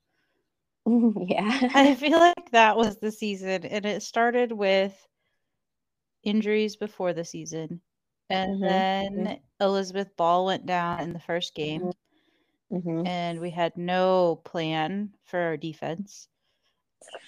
yeah. 1.28 1.70
I 1.72 1.94
feel 1.94 2.18
like 2.18 2.50
that 2.50 2.76
was 2.76 2.98
the 2.98 3.10
season, 3.10 3.64
and 3.64 3.86
it 3.86 4.02
started 4.02 4.52
with 4.52 5.08
injuries 6.22 6.76
before 6.76 7.12
the 7.12 7.24
season. 7.24 7.80
And 8.30 8.48
Mhm, 8.48 8.82
then 9.16 9.40
Elizabeth 9.60 10.16
Ball 10.16 10.44
went 10.46 10.66
down 10.66 11.00
in 11.00 11.12
the 11.12 11.18
first 11.20 11.54
game, 11.54 11.90
hmm 12.70 13.04
and 13.04 13.40
we 13.40 13.50
had 13.50 13.76
no 13.76 14.36
plan 14.44 15.12
for 15.24 15.40
our 15.40 15.56
defense 15.56 16.28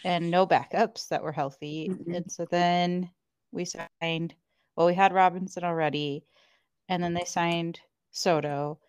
and 0.04 0.30
no 0.30 0.46
backups 0.46 1.08
that 1.08 1.22
were 1.22 1.32
healthy. 1.32 1.92
Mhm. 1.92 2.14
And 2.14 2.30
so 2.30 2.46
then 2.50 3.10
we 3.52 3.64
signed, 3.64 4.34
well, 4.76 4.86
we 4.86 4.94
had 4.94 5.12
Robinson 5.12 5.64
already, 5.64 6.24
and 6.88 7.02
then 7.02 7.14
they 7.14 7.24
signed 7.24 7.80
Soto. 8.10 8.80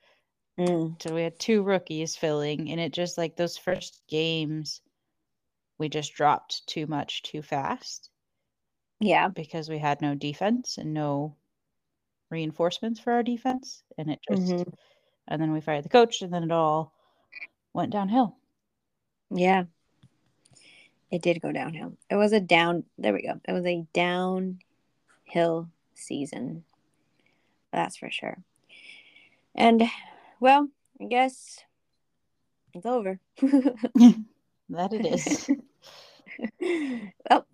Mm. 0.60 1.02
So 1.02 1.14
we 1.16 1.24
had 1.24 1.40
two 1.40 1.64
rookies 1.64 2.16
filling, 2.16 2.70
and 2.72 2.80
it 2.80 2.92
just 2.92 3.18
like 3.18 3.36
those 3.36 3.58
first 3.58 4.02
games, 4.08 4.82
we 5.78 5.90
just 5.90 6.14
dropped 6.14 6.68
too 6.68 6.86
much 6.88 7.24
too 7.24 7.42
fast 7.42 8.10
Yeah. 9.00 9.30
because 9.30 9.70
we 9.70 9.80
had 9.80 10.02
no 10.02 10.14
defense 10.14 10.78
and 10.78 10.94
no 10.94 11.36
reinforcements 12.30 13.00
for 13.00 13.14
our 13.14 13.24
defense. 13.24 13.84
And 13.98 14.12
it 14.12 14.20
just, 14.30 14.44
Mhm. 14.44 14.74
and 15.28 15.42
then 15.42 15.52
we 15.52 15.62
fired 15.62 15.84
the 15.86 15.90
coach, 15.90 16.22
and 16.22 16.34
then 16.34 16.44
it 16.44 16.52
all 16.52 16.94
went 17.74 17.92
downhill. 17.92 18.38
Yeah. 19.30 19.66
It 21.10 21.22
did 21.22 21.42
go 21.42 21.52
downhill. 21.52 21.98
It 22.10 22.16
was 22.16 22.32
a 22.32 22.40
down. 22.40 22.86
There 22.98 23.14
we 23.14 23.24
go. 23.24 23.40
It 23.46 23.52
was 23.52 23.66
a 23.66 23.86
downhill 23.94 25.70
season. 25.94 26.64
That's 27.72 27.98
for 27.98 28.10
sure. 28.10 28.38
And 29.56 29.84
well, 30.42 30.68
I 31.00 31.06
guess 31.06 31.60
it's 32.74 32.86
over. 32.86 33.18
That 34.72 34.94
it 34.94 35.06
is. 35.06 35.50
well, 37.30 37.46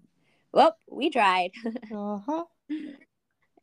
well, 0.52 0.78
we 0.90 1.10
tried. 1.10 1.50
uh-huh. 1.66 2.44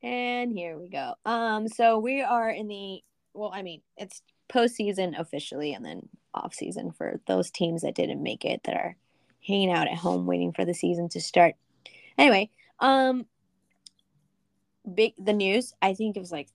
And 0.03 0.53
here 0.53 0.77
we 0.77 0.89
go. 0.89 1.15
Um, 1.25 1.69
so 1.69 1.99
we 1.99 2.21
are 2.21 2.51
in 2.51 2.67
the 2.67 3.01
well, 3.33 3.53
I 3.55 3.63
mean, 3.63 3.81
it's 3.97 4.23
postseason 4.53 5.19
officially, 5.19 5.73
and 5.73 5.85
then 5.85 6.09
off 6.35 6.53
season 6.53 6.91
for 6.91 7.21
those 7.29 7.51
teams 7.51 7.83
that 7.83 7.95
didn't 7.95 8.23
make 8.23 8.45
it 8.45 8.61
that 8.65 8.75
are 8.75 8.97
hanging 9.47 9.71
out 9.71 9.87
at 9.87 9.99
home 9.99 10.27
waiting 10.27 10.53
for 10.53 10.65
the 10.65 10.75
season 10.75 11.09
to 11.11 11.21
start. 11.21 11.55
Anyway, 12.19 12.51
um, 12.81 13.25
big 14.93 15.15
the 15.17 15.33
news. 15.33 15.75
I 15.81 15.95
think 15.95 16.17
it 16.17 16.21
was 16.21 16.33
like 16.33 16.49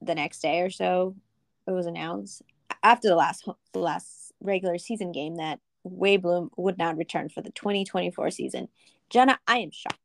the 0.00 0.16
next 0.16 0.40
day 0.40 0.60
or 0.60 0.70
so. 0.70 1.14
It 1.66 1.70
was 1.70 1.86
announced 1.86 2.42
after 2.82 3.08
the 3.08 3.16
last 3.16 3.46
the 3.72 3.78
last 3.78 4.32
regular 4.40 4.78
season 4.78 5.12
game 5.12 5.36
that 5.36 5.60
Sjöblom 5.86 6.50
would 6.56 6.78
not 6.78 6.96
return 6.96 7.28
for 7.28 7.42
the 7.42 7.50
2024 7.50 8.30
season. 8.30 8.68
Jenna, 9.10 9.38
I 9.46 9.58
am 9.58 9.70
shocked. 9.70 9.98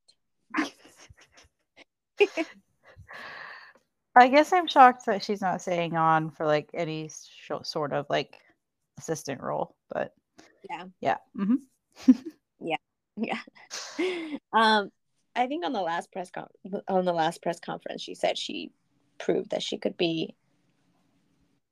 I 4.16 4.28
guess 4.30 4.52
I'm 4.52 4.68
shocked 4.68 5.06
that 5.06 5.24
she's 5.24 5.42
not 5.42 5.62
staying 5.62 5.96
on 5.96 6.32
for 6.32 6.46
like 6.46 6.70
any 6.74 7.10
sh- 7.10 7.52
sort 7.64 7.94
of 7.94 8.08
like 8.10 8.36
assistant 8.98 9.42
role, 9.42 9.76
but 9.90 10.14
Yeah. 10.70 10.86
yeah. 11.02 11.18
hmm 11.36 11.56
Yeah. 12.60 13.40
Um, 14.54 14.92
I 15.36 15.48
think 15.48 15.66
on 15.66 15.74
the 15.74 15.82
last 15.82 16.12
press 16.12 16.30
con- 16.30 16.48
on 16.88 17.06
the 17.06 17.14
last 17.14 17.42
press 17.42 17.60
conference, 17.60 18.02
she 18.02 18.14
said 18.16 18.38
she 18.38 18.72
proved 19.20 19.50
that 19.52 19.64
she 19.64 19.78
could 19.80 19.98
be, 19.98 20.36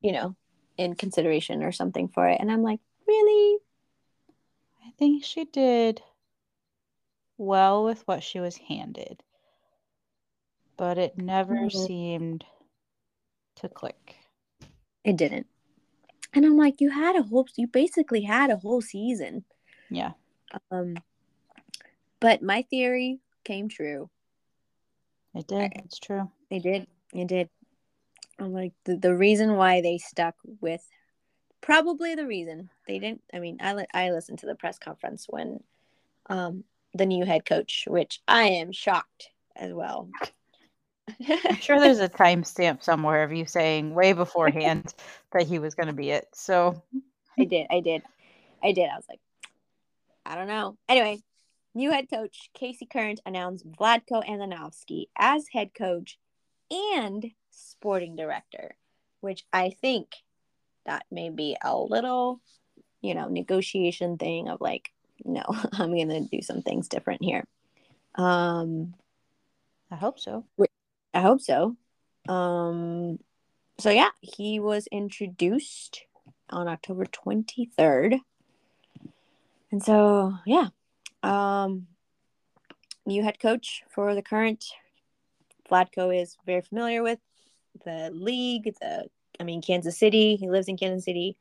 you 0.05 0.12
know, 0.12 0.35
in 0.77 0.93
consideration 0.93 1.63
or 1.63 1.71
something 1.71 2.07
for 2.07 2.27
it. 2.27 2.39
And 2.39 2.51
I'm 2.51 2.62
like, 2.62 2.79
really? 3.07 3.57
I 4.85 4.91
think 5.00 5.24
she 5.24 5.45
did 5.45 6.00
well 7.39 7.83
with 7.83 8.07
what 8.07 8.21
she 8.21 8.39
was 8.39 8.55
handed, 8.55 9.24
but 10.77 11.00
it 11.00 11.17
never 11.17 11.55
Mhm. 11.55 11.88
seemed 11.88 12.45
to 13.55 13.67
click. 13.67 14.15
It 15.03 15.17
didn't. 15.17 15.47
And 16.33 16.45
I'm 16.45 16.55
like, 16.55 16.81
you 16.81 16.91
had 16.91 17.15
a 17.15 17.24
whole, 17.24 17.47
you 17.55 17.65
basically 17.65 18.21
had 18.21 18.51
a 18.51 18.57
whole 18.57 18.81
season. 18.81 19.43
Yeah. 19.89 20.13
Um, 20.69 20.97
but 22.19 22.43
my 22.43 22.62
theory 22.62 23.21
came 23.43 23.69
true. 23.69 24.12
It 25.33 25.47
did. 25.47 25.71
It's 25.77 25.97
true. 25.97 26.29
It 26.51 26.62
did. 26.62 26.88
It 27.12 27.27
did. 27.27 27.50
I'm 28.39 28.53
like 28.53 28.73
the, 28.85 28.97
the 28.97 29.15
reason 29.15 29.55
why 29.55 29.81
they 29.81 29.97
stuck 29.97 30.35
with 30.59 30.85
probably 31.61 32.15
the 32.15 32.27
reason 32.27 32.69
they 32.87 32.99
didn't. 32.99 33.21
I 33.33 33.39
mean, 33.39 33.57
I 33.61 33.73
li- 33.73 33.87
I 33.93 34.11
listened 34.11 34.39
to 34.39 34.45
the 34.45 34.55
press 34.55 34.77
conference 34.77 35.25
when 35.29 35.63
um 36.29 36.63
the 36.93 37.05
new 37.05 37.25
head 37.25 37.45
coach, 37.45 37.85
which 37.87 38.21
I 38.27 38.43
am 38.43 38.71
shocked 38.71 39.29
as 39.55 39.73
well. 39.73 40.09
I'm 41.29 41.57
sure 41.57 41.79
there's 41.79 41.99
a 41.99 42.09
timestamp 42.09 42.83
somewhere 42.83 43.23
of 43.23 43.31
you 43.31 43.45
saying 43.45 43.93
way 43.93 44.13
beforehand 44.13 44.93
that 45.31 45.43
he 45.43 45.59
was 45.59 45.75
going 45.75 45.87
to 45.87 45.93
be 45.93 46.09
it. 46.09 46.27
So 46.33 46.81
I 47.37 47.45
did. 47.45 47.67
I 47.69 47.79
did. 47.79 48.01
I 48.63 48.71
did. 48.71 48.89
I 48.89 48.95
was 48.95 49.05
like, 49.09 49.19
I 50.25 50.35
don't 50.35 50.47
know. 50.47 50.77
Anyway, 50.89 51.21
new 51.73 51.91
head 51.91 52.09
coach 52.09 52.49
KC 52.59 52.89
Current 52.89 53.21
announced 53.25 53.69
Vlatko 53.69 54.25
Andonovski 54.27 55.05
as 55.17 55.47
head 55.51 55.71
coach 55.73 56.17
and 56.71 57.25
sporting 57.55 58.15
director, 58.15 58.75
which 59.21 59.45
I 59.51 59.69
think 59.69 60.09
that 60.85 61.05
may 61.12 61.29
be 61.29 61.57
a 61.63 61.77
little, 61.77 62.41
you 63.01 63.15
know, 63.15 63.27
negotiation 63.27 64.17
thing 64.17 64.50
of 64.50 64.62
like, 64.62 64.91
no, 65.24 65.43
I'm 65.74 65.91
going 65.91 66.09
to 66.09 66.21
do 66.21 66.41
some 66.41 66.62
things 66.62 66.88
different 66.88 67.24
here. 67.24 67.45
Um, 68.15 68.93
I 69.91 69.95
hope 69.95 70.19
so. 70.19 70.45
I 71.13 71.21
hope 71.21 71.41
so. 71.41 71.75
Um, 72.27 73.19
so 73.77 73.89
yeah, 73.89 74.09
he 74.21 74.59
was 74.59 74.88
introduced 74.88 76.05
on 76.50 76.67
October 76.67 77.05
23rd. 77.05 78.19
And 79.71 79.83
so, 79.83 80.33
yeah, 80.45 80.67
um, 81.24 81.88
new 83.05 83.24
head 83.24 83.39
coach 83.39 83.83
for 83.89 84.15
the 84.15 84.21
current 84.21 84.65
Vlatko 85.69 86.15
is 86.15 86.38
very 86.45 86.62
familiar 86.62 87.03
with 87.03 87.19
the 87.84 88.12
league, 88.13 88.74
the 88.79 89.08
I 89.39 89.44
mean 89.44 89.62
Kansas 89.62 89.98
City. 89.98 90.36
He 90.36 90.50
lives 90.50 90.67
in 90.67 90.77
Kansas 90.77 91.05
City, 91.05 91.38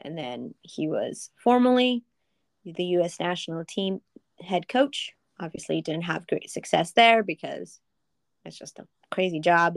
and 0.00 0.16
then 0.16 0.54
he 0.62 0.88
was 0.88 1.30
formerly 1.36 2.04
the 2.64 2.84
U.S. 2.84 3.20
national 3.20 3.64
team 3.64 4.00
head 4.40 4.68
coach. 4.68 5.12
Obviously, 5.38 5.80
didn't 5.82 6.04
have 6.04 6.26
great 6.26 6.50
success 6.50 6.92
there 6.92 7.22
because 7.22 7.80
it's 8.44 8.58
just 8.58 8.78
a 8.78 8.86
crazy 9.10 9.40
job. 9.40 9.76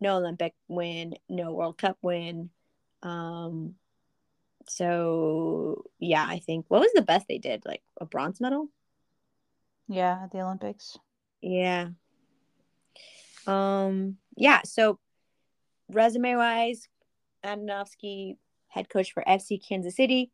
No 0.00 0.16
Olympic 0.16 0.54
win, 0.68 1.14
no 1.28 1.52
World 1.52 1.78
Cup 1.78 1.98
win. 2.02 2.50
Um, 3.02 3.74
so 4.68 5.84
yeah, 5.98 6.24
I 6.28 6.38
think 6.38 6.66
what 6.68 6.80
was 6.80 6.92
the 6.94 7.02
best 7.02 7.26
they 7.28 7.38
did? 7.38 7.64
Like 7.64 7.82
a 8.00 8.06
bronze 8.06 8.40
medal? 8.40 8.68
Yeah, 9.88 10.24
at 10.24 10.32
the 10.32 10.40
Olympics. 10.40 10.98
Yeah. 11.40 11.88
Um, 13.46 14.16
yeah, 14.36 14.60
so 14.64 14.98
resume 15.90 16.36
wise, 16.36 16.88
Andonovski, 17.44 18.36
head 18.68 18.88
coach 18.88 19.12
for 19.12 19.22
FC 19.26 19.60
Kansas 19.66 19.96
City. 19.96 20.30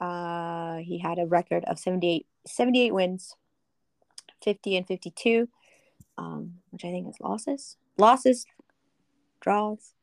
Uh, 0.00 0.76
he 0.76 0.98
had 0.98 1.18
a 1.18 1.26
record 1.26 1.64
of 1.64 1.78
78, 1.78 2.26
78 2.46 2.94
wins, 2.94 3.34
50 4.42 4.76
and 4.76 4.86
52, 4.86 5.48
um, 6.16 6.54
which 6.70 6.84
I 6.84 6.90
think 6.90 7.08
is 7.08 7.20
losses. 7.20 7.76
Losses, 7.98 8.46
draws. 9.40 9.94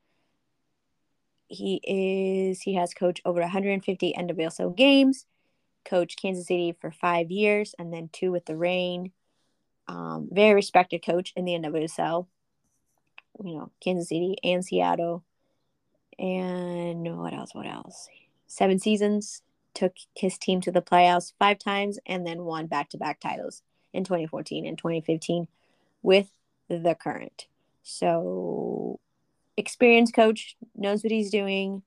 He 1.47 1.79
is 1.83 2.61
he 2.61 2.75
has 2.75 2.93
coached 2.93 3.21
over 3.23 3.39
150 3.39 4.13
NWSL 4.17 4.75
games, 4.75 5.25
coached 5.85 6.21
Kansas 6.21 6.47
City 6.47 6.75
for 6.79 6.91
five 6.91 7.31
years, 7.31 7.73
and 7.79 7.93
then 7.93 8.09
two 8.11 8.31
with 8.31 8.45
the 8.45 8.57
Reign. 8.57 9.11
Um, 9.87 10.27
very 10.29 10.53
respected 10.53 11.05
coach 11.05 11.31
in 11.37 11.45
the 11.45 11.53
NWSL. 11.53 12.27
You 13.43 13.57
know, 13.57 13.71
Kansas 13.81 14.09
City 14.09 14.35
and 14.43 14.63
Seattle. 14.63 15.23
And 16.19 17.17
what 17.17 17.33
else? 17.33 17.53
What 17.53 17.67
else? 17.67 18.09
Seven 18.47 18.79
seasons. 18.79 19.41
Took 19.73 19.93
his 20.15 20.37
team 20.39 20.59
to 20.61 20.71
the 20.71 20.81
playoffs 20.81 21.33
five 21.37 21.59
times 21.59 21.99
and 22.07 22.25
then 22.25 22.45
won 22.45 22.65
back 22.65 22.89
to 22.89 22.97
back 22.97 23.19
titles 23.19 23.61
in 23.93 24.03
2014 24.03 24.65
and 24.65 24.77
2015 24.77 25.47
with 26.01 26.31
the 26.67 26.95
current. 26.99 27.45
So, 27.83 28.99
experienced 29.55 30.15
coach 30.15 30.55
knows 30.75 31.03
what 31.03 31.11
he's 31.11 31.29
doing. 31.29 31.83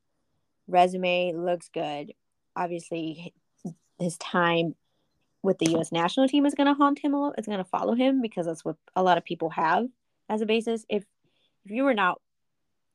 Resume 0.69 1.33
looks 1.35 1.69
good. 1.69 2.13
Obviously, 2.55 3.35
his 3.99 4.17
time 4.19 4.77
with 5.43 5.59
the 5.59 5.71
U.S. 5.73 5.93
national 5.93 6.29
team 6.29 6.47
is 6.47 6.55
going 6.55 6.67
to 6.67 6.75
haunt 6.75 6.99
him 7.01 7.15
a 7.15 7.21
lot. 7.21 7.35
It's 7.39 7.47
going 7.47 7.59
to 7.59 7.65
follow 7.65 7.95
him 7.95 8.21
because 8.21 8.47
that's 8.47 8.65
what 8.65 8.77
a 8.95 9.03
lot 9.03 9.19
of 9.19 9.25
people 9.25 9.51
have 9.51 9.89
as 10.29 10.41
a 10.41 10.47
basis. 10.47 10.85
If 10.89 11.05
if 11.65 11.71
you 11.71 11.85
were 11.85 11.95
not, 11.95 12.21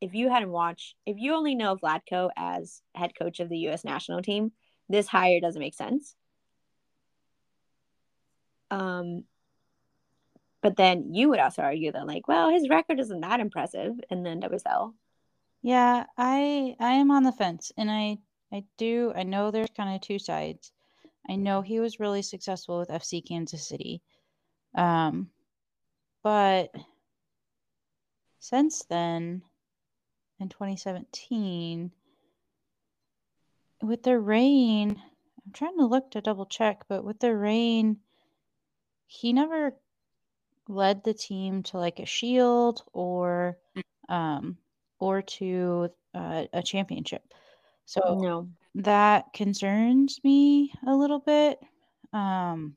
if 0.01 0.13
you 0.13 0.29
hadn't 0.29 0.51
watched, 0.51 0.95
if 1.05 1.17
you 1.19 1.33
only 1.33 1.55
know 1.55 1.75
Vlatko 1.75 2.29
as 2.35 2.81
head 2.93 3.13
coach 3.17 3.39
of 3.39 3.49
the 3.49 3.57
U.S. 3.59 3.83
national 3.83 4.21
team, 4.21 4.51
this 4.89 5.07
hire 5.07 5.39
doesn't 5.39 5.59
make 5.59 5.73
sense. 5.73 6.15
Um, 8.71 9.23
but 10.61 10.75
then 10.77 11.13
you 11.13 11.29
would 11.29 11.39
also 11.39 11.61
argue 11.61 11.91
that 11.91 12.07
like, 12.07 12.27
well, 12.27 12.49
his 12.49 12.69
record 12.69 12.99
isn't 12.99 13.21
that 13.21 13.39
impressive 13.39 13.93
in 14.09 14.23
the 14.23 14.31
NWSL. 14.31 14.93
Yeah, 15.61 16.05
I 16.17 16.75
I 16.79 16.93
am 16.93 17.11
on 17.11 17.23
the 17.23 17.31
fence, 17.31 17.71
and 17.77 17.89
I 17.89 18.17
I 18.51 18.63
do 18.77 19.11
I 19.15 19.23
know 19.23 19.51
there's 19.51 19.69
kind 19.75 19.95
of 19.95 20.01
two 20.01 20.19
sides. 20.19 20.71
I 21.27 21.35
know 21.35 21.61
he 21.61 21.79
was 21.79 21.99
really 21.99 22.21
successful 22.21 22.79
with 22.79 22.89
FC 22.89 23.27
Kansas 23.27 23.67
City, 23.67 24.01
um, 24.75 25.29
but 26.23 26.69
since 28.45 28.83
then, 28.83 29.41
in 30.39 30.49
2017, 30.49 31.91
with 33.81 34.03
the 34.03 34.19
Reign, 34.19 35.01
I'm 35.45 35.51
trying 35.51 35.77
to 35.77 35.85
look 35.85 36.11
to 36.11 36.21
double 36.21 36.45
check, 36.45 36.83
but 36.87 37.03
with 37.03 37.19
the 37.19 37.35
Reign, 37.35 37.97
he 39.07 39.33
never 39.33 39.73
led 40.67 41.03
the 41.03 41.13
team 41.13 41.63
to 41.63 41.77
like 41.77 41.99
a 41.99 42.05
shield 42.05 42.83
or 42.93 43.57
um 44.09 44.57
or 44.99 45.23
to 45.23 45.89
uh, 46.13 46.45
a 46.53 46.61
championship. 46.61 47.23
So 47.85 48.17
No. 48.19 48.49
that 48.75 49.33
concerns 49.33 50.19
me 50.23 50.71
a 50.87 50.95
little 50.95 51.19
bit. 51.19 51.59
Um 52.13 52.75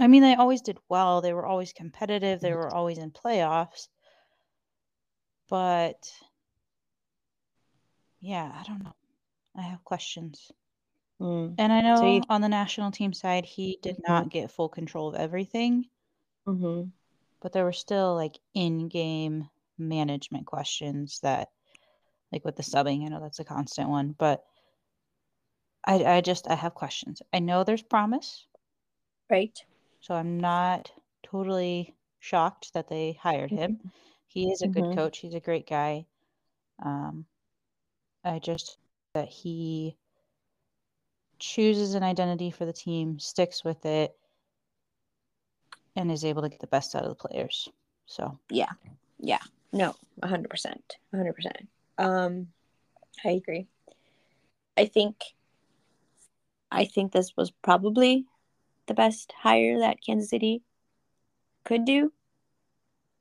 I 0.00 0.06
mean 0.08 0.22
they 0.22 0.34
always 0.34 0.62
did 0.62 0.78
well. 0.88 1.20
They 1.20 1.32
were 1.32 1.46
always 1.46 1.72
competitive. 1.72 2.40
They 2.40 2.54
were 2.54 2.72
always 2.74 2.98
in 2.98 3.10
playoffs. 3.10 3.88
But 5.48 6.12
yeah, 8.20 8.52
I 8.54 8.62
don't 8.64 8.82
know. 8.82 8.94
I 9.56 9.62
have 9.62 9.82
questions. 9.84 10.50
Mm. 11.20 11.54
And 11.58 11.72
I 11.72 11.80
know 11.80 11.96
So 11.96 12.06
you- 12.06 12.22
on 12.28 12.40
the 12.40 12.48
national 12.48 12.90
team 12.90 13.12
side, 13.12 13.44
he 13.44 13.78
did 13.82 14.00
not 14.06 14.28
get 14.28 14.50
full 14.50 14.68
control 14.68 15.08
of 15.08 15.14
everything, 15.14 15.86
Mm-hmm. 16.46 16.88
but 17.40 17.52
there 17.52 17.64
were 17.64 17.72
still 17.72 18.14
like 18.14 18.38
in 18.54 18.88
game 18.88 19.48
management 19.78 20.46
questions 20.46 21.20
that, 21.20 21.48
like 22.32 22.44
with 22.44 22.56
the 22.56 22.62
subbing, 22.62 23.04
I 23.04 23.08
know 23.08 23.20
that's 23.20 23.38
a 23.40 23.44
constant 23.44 23.88
one, 23.88 24.12
but 24.18 24.44
I, 25.84 26.04
I 26.04 26.20
just, 26.20 26.48
I 26.48 26.54
have 26.54 26.74
questions. 26.74 27.22
I 27.32 27.38
know 27.38 27.64
there's 27.64 27.82
promise, 27.82 28.46
Right. 29.30 29.58
so 30.00 30.14
I'm 30.14 30.38
not 30.40 30.90
totally 31.22 31.94
shocked 32.20 32.72
that 32.74 32.88
they 32.88 33.12
hired 33.20 33.50
him. 33.50 33.92
He 34.28 34.50
is 34.52 34.62
a 34.62 34.68
good 34.68 34.84
Mhm. 34.84 34.94
coach, 34.94 35.18
he's 35.18 35.34
a 35.34 35.40
great 35.40 35.66
guy. 35.66 36.06
Um, 36.80 37.26
I 38.22 38.38
just, 38.38 38.78
that 39.14 39.28
he 39.28 39.96
chooses 41.38 41.94
an 41.94 42.02
identity 42.02 42.50
for 42.50 42.66
the 42.66 42.72
team, 42.72 43.18
sticks 43.18 43.64
with 43.64 43.84
it, 43.86 44.16
and 45.96 46.10
is 46.10 46.24
able 46.24 46.42
to 46.42 46.48
get 46.48 46.60
the 46.60 46.66
best 46.66 46.94
out 46.94 47.04
of 47.04 47.08
the 47.08 47.28
players. 47.28 47.68
So 48.06 48.38
Yeah. 48.50 48.72
Yeah. 49.18 49.42
No, 49.72 49.94
100%. 50.22 50.98
100%. 51.10 51.68
Um, 51.98 52.52
I 53.24 53.30
agree. 53.30 53.66
I 54.76 54.86
think, 54.86 55.34
I 56.70 56.84
think 56.84 57.12
this 57.12 57.36
was 57.36 57.50
probably 57.50 58.26
the 58.86 58.94
best 58.94 59.32
hire 59.32 59.80
that 59.80 60.00
Kansas 60.00 60.30
City 60.30 60.62
could 61.64 61.84
do. 61.84 62.12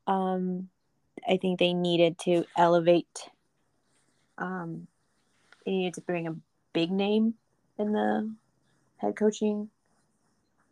Um, 0.05 0.69
I 1.27 1.37
think 1.37 1.59
they 1.59 1.73
needed 1.73 2.17
to 2.19 2.45
elevate. 2.57 3.29
Um, 4.37 4.87
they 5.65 5.71
needed 5.71 5.95
to 5.95 6.01
bring 6.01 6.27
a 6.27 6.35
big 6.73 6.91
name 6.91 7.35
in 7.77 7.91
the 7.91 8.33
head 8.97 9.15
coaching, 9.15 9.69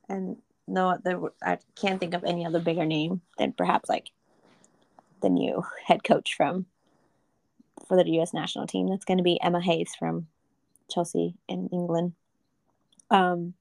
and 0.10 0.38
no, 0.68 0.98
there 1.04 1.20
I 1.42 1.60
can't 1.76 2.00
think 2.00 2.14
of 2.14 2.24
any 2.24 2.46
other 2.46 2.60
bigger 2.60 2.86
name 2.86 3.22
than 3.38 3.54
perhaps 3.54 3.90
like 3.90 4.12
the 5.22 5.30
new 5.30 5.64
head 5.86 6.04
coach 6.04 6.36
from 6.36 6.66
for 7.88 7.98
the 7.98 8.10
U.S. 8.12 8.34
national 8.34 8.68
team. 8.68 8.88
That's 8.88 9.06
going 9.06 9.18
to 9.18 9.24
be 9.24 9.42
Emma 9.42 9.62
Hayes 9.62 9.94
from 9.98 10.28
Chelsea 10.90 11.36
in 11.48 11.70
England. 11.72 12.14
Um, 13.12 13.54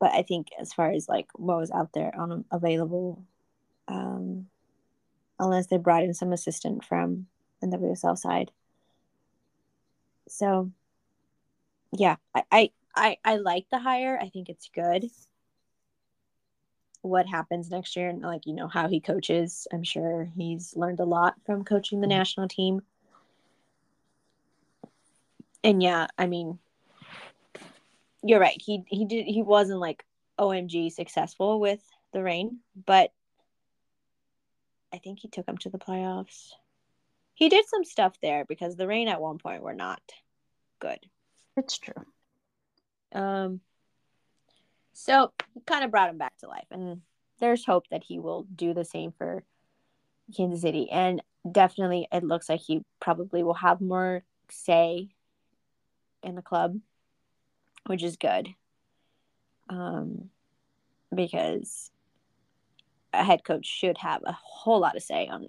but 0.00 0.12
I 0.12 0.22
think 0.22 0.48
as 0.60 0.72
far 0.72 0.90
as 0.90 1.08
like 1.08 1.28
what 1.34 1.58
was 1.58 1.70
out 1.70 1.92
there 1.92 2.14
on 2.16 2.44
available, 2.50 3.22
um, 3.88 4.46
unless 5.44 5.66
they 5.66 5.76
brought 5.76 6.02
in 6.04 6.14
some 6.14 6.32
assistant 6.32 6.84
from 6.84 7.26
the 7.60 7.66
WSL 7.76 8.16
side. 8.16 8.50
So, 10.28 10.70
yeah, 11.92 12.16
I, 12.34 12.42
I 12.50 12.70
I 12.96 13.16
I 13.24 13.36
like 13.36 13.66
the 13.70 13.78
hire. 13.78 14.18
I 14.20 14.28
think 14.28 14.48
it's 14.48 14.68
good. 14.74 15.10
What 17.02 17.26
happens 17.26 17.70
next 17.70 17.96
year 17.96 18.08
and 18.08 18.22
like 18.22 18.46
you 18.46 18.54
know 18.54 18.68
how 18.68 18.88
he 18.88 19.00
coaches, 19.00 19.66
I'm 19.72 19.82
sure 19.82 20.30
he's 20.36 20.74
learned 20.76 21.00
a 21.00 21.04
lot 21.04 21.34
from 21.44 21.64
coaching 21.64 22.00
the 22.00 22.06
mm-hmm. 22.06 22.18
national 22.18 22.48
team. 22.48 22.82
And 25.62 25.82
yeah, 25.82 26.08
I 26.18 26.26
mean, 26.26 26.58
you're 28.22 28.40
right. 28.40 28.60
He 28.60 28.84
he 28.88 29.04
did 29.04 29.26
he 29.26 29.42
wasn't 29.42 29.80
like 29.80 30.04
OMG 30.38 30.92
successful 30.92 31.60
with 31.60 31.80
the 32.12 32.22
Reign, 32.22 32.58
but 32.86 33.12
I 34.94 34.98
think 34.98 35.18
he 35.18 35.28
took 35.28 35.44
them 35.44 35.58
to 35.58 35.70
the 35.70 35.78
playoffs. 35.78 36.52
He 37.34 37.48
did 37.48 37.66
some 37.68 37.82
stuff 37.82 38.14
there 38.22 38.44
because 38.44 38.76
the 38.76 38.86
Reign 38.86 39.08
at 39.08 39.20
one 39.20 39.38
point 39.38 39.60
were 39.60 39.74
not 39.74 40.00
good. 40.78 41.00
It's 41.56 41.78
true. 41.78 42.04
Um 43.12 43.60
so 44.92 45.32
he 45.52 45.60
kind 45.66 45.84
of 45.84 45.90
brought 45.90 46.10
him 46.10 46.18
back 46.18 46.36
to 46.38 46.48
life 46.48 46.66
and 46.70 47.00
there's 47.40 47.64
hope 47.64 47.88
that 47.90 48.04
he 48.04 48.20
will 48.20 48.46
do 48.54 48.72
the 48.72 48.84
same 48.84 49.12
for 49.18 49.42
Kansas 50.36 50.62
City 50.62 50.88
and 50.88 51.20
definitely 51.50 52.06
it 52.12 52.22
looks 52.22 52.48
like 52.48 52.60
he 52.60 52.84
probably 53.00 53.42
will 53.42 53.54
have 53.54 53.80
more 53.80 54.22
say 54.48 55.08
in 56.22 56.36
the 56.36 56.42
club 56.42 56.78
which 57.86 58.04
is 58.04 58.16
good. 58.16 58.48
Um, 59.68 60.30
because 61.12 61.90
a 63.20 63.24
head 63.24 63.44
coach 63.44 63.66
should 63.66 63.98
have 63.98 64.22
a 64.24 64.36
whole 64.42 64.80
lot 64.80 64.96
of 64.96 65.02
say 65.02 65.28
on 65.28 65.48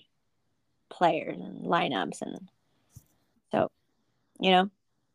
players 0.90 1.40
and 1.40 1.66
lineups 1.66 2.22
and 2.22 2.50
so 3.52 3.70
you 4.40 4.52
know? 4.52 4.70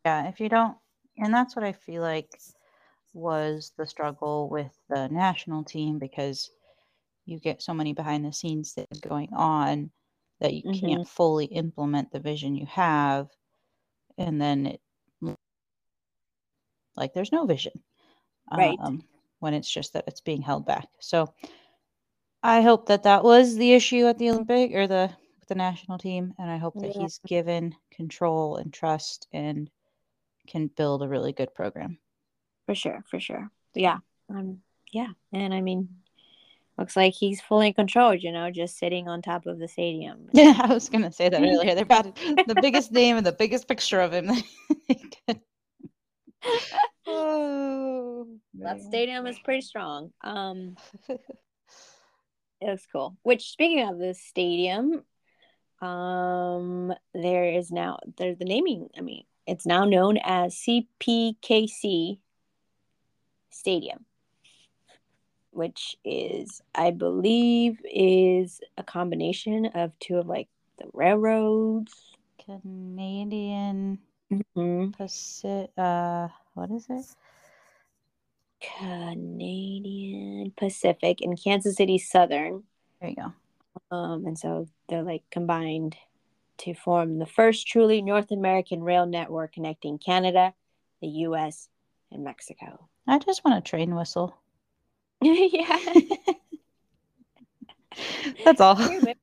Yeah 0.05 0.29
if 0.29 0.41
you 0.41 0.49
don't 0.49 0.77
and 1.19 1.33
that's 1.33 1.55
what 1.55 1.65
i 1.65 1.73
feel 1.73 2.03
like 2.03 2.31
was 3.13 3.73
the 3.77 3.87
struggle 3.87 4.49
with 4.49 4.73
the 4.89 5.09
national 5.09 5.65
team 5.65 5.99
because 5.99 6.51
you 7.27 7.39
get 7.39 7.63
so 7.63 7.75
many 7.75 7.93
behind 7.93 8.25
the 8.25 8.33
scenes 8.33 8.73
things 8.73 9.01
going 9.01 9.29
on 9.33 9.91
that 10.41 10.55
you 10.55 10.63
mm-hmm. 10.63 10.87
can't 10.87 11.09
fully 11.09 11.47
implement 11.47 12.11
the 12.13 12.21
vision 12.21 12.55
you 12.55 12.67
have 12.67 13.29
and 14.17 14.41
then 14.41 14.67
it 14.67 14.81
like 16.97 17.15
there's 17.15 17.33
no 17.33 17.47
vision 17.47 17.73
right. 18.57 18.79
um, 18.81 19.03
when 19.39 19.55
it's 19.55 19.71
just 19.71 19.95
that 19.95 20.05
it's 20.07 20.21
being 20.21 20.43
held 20.43 20.67
back. 20.67 20.89
So 21.01 21.33
i 22.43 22.61
hope 22.63 22.87
that 22.87 23.03
that 23.03 23.23
was 23.25 23.57
the 23.57 23.73
issue 23.73 24.07
at 24.07 24.19
the 24.19 24.31
olympic 24.31 24.75
or 24.75 24.87
the 24.87 25.11
the 25.49 25.55
national 25.55 25.99
team 25.99 26.33
and 26.39 26.51
i 26.51 26.57
hope 26.57 26.75
that 26.81 26.95
yeah. 26.95 27.03
he's 27.03 27.21
given 27.27 27.75
control 27.91 28.57
and 28.57 28.73
trust 28.73 29.27
and 29.33 29.71
can 30.47 30.67
build 30.69 31.03
a 31.03 31.09
really 31.09 31.33
good 31.33 31.55
program. 31.55 31.99
For 32.67 32.75
sure 32.75 33.05
for 33.09 33.21
sure. 33.21 33.51
Yeah 33.75 33.99
um 34.29 34.59
yeah 34.93 35.09
and 35.33 35.55
i 35.55 35.61
mean 35.61 35.89
looks 36.79 36.97
like 36.97 37.15
he's 37.15 37.41
fully 37.41 37.69
in 37.69 37.75
control 37.75 38.15
you 38.15 38.33
know 38.33 38.51
just 38.51 38.79
sitting 38.79 39.09
on 39.09 39.23
top 39.23 39.47
of 39.47 39.59
the 39.59 39.69
stadium. 39.69 40.29
Yeah 40.33 40.55
i 40.63 40.73
was 40.73 40.89
gonna 40.89 41.13
say 41.13 41.29
that 41.29 41.41
earlier. 41.41 41.75
They're 41.75 41.85
about 41.85 42.17
the 42.17 42.59
biggest 42.61 42.93
name 43.01 43.17
and 43.17 43.27
the 43.27 43.33
biggest 43.33 43.69
picture 43.69 44.01
of 44.01 44.13
him. 44.13 44.31
Oh, 47.07 48.27
that 48.61 48.81
stadium 48.81 49.27
is 49.27 49.39
pretty 49.41 49.63
strong. 49.63 50.13
Um, 50.23 50.77
it 52.61 52.69
looks 52.69 52.87
cool. 52.91 53.17
Which, 53.23 53.51
speaking 53.51 53.89
of 53.89 53.99
the 53.99 54.15
stadium, 54.15 55.05
um, 55.81 56.93
there 57.15 57.45
is 57.45 57.71
now 57.71 57.99
there's 58.17 58.39
the 58.39 58.45
naming. 58.45 58.89
I 58.97 59.01
mean, 59.01 59.25
it's 59.47 59.67
now 59.67 59.85
known 59.85 60.19
as 60.23 60.55
CPKC 60.57 62.19
Stadium, 63.51 64.05
which 65.51 65.97
is, 66.05 66.61
I 66.75 66.91
believe, 66.91 67.81
is 67.85 68.61
a 68.77 68.83
combination 68.83 69.67
of 69.67 69.99
two 69.99 70.19
of 70.19 70.27
like 70.27 70.49
the 70.79 70.87
railroads. 70.93 71.95
Canadian 72.45 73.99
Mm-hmm. 74.33 74.91
Pacific, 74.91 75.71
uh, 75.77 76.29
what 76.55 76.71
is 76.71 76.87
it? 76.89 77.05
Canadian 78.61 80.53
Pacific 80.57 81.21
and 81.21 81.43
Kansas 81.43 81.77
City 81.77 81.99
Southern. 81.99 82.65
There 83.01 83.11
you 83.11 83.17
go. 83.17 83.97
Um, 83.97 84.27
and 84.27 84.39
so 84.39 84.69
they're 84.89 85.03
like 85.03 85.23
combined 85.31 85.97
to 86.59 86.75
form 86.75 87.19
the 87.19 87.27
first 87.27 87.67
truly 87.67 88.03
North 88.03 88.31
American 88.31 88.83
rail 88.83 89.07
network 89.07 89.55
connecting 89.55 89.99
Canada, 89.99 90.55
the 91.01 91.09
U.S., 91.09 91.69
and 92.13 92.25
Mexico. 92.25 92.89
I 93.07 93.19
just 93.19 93.45
want 93.45 93.59
a 93.59 93.61
train 93.61 93.95
whistle. 93.95 94.37
yeah. 95.23 95.79
that's 98.45 98.61
all. 98.61 98.77
Maybe, 98.77 99.15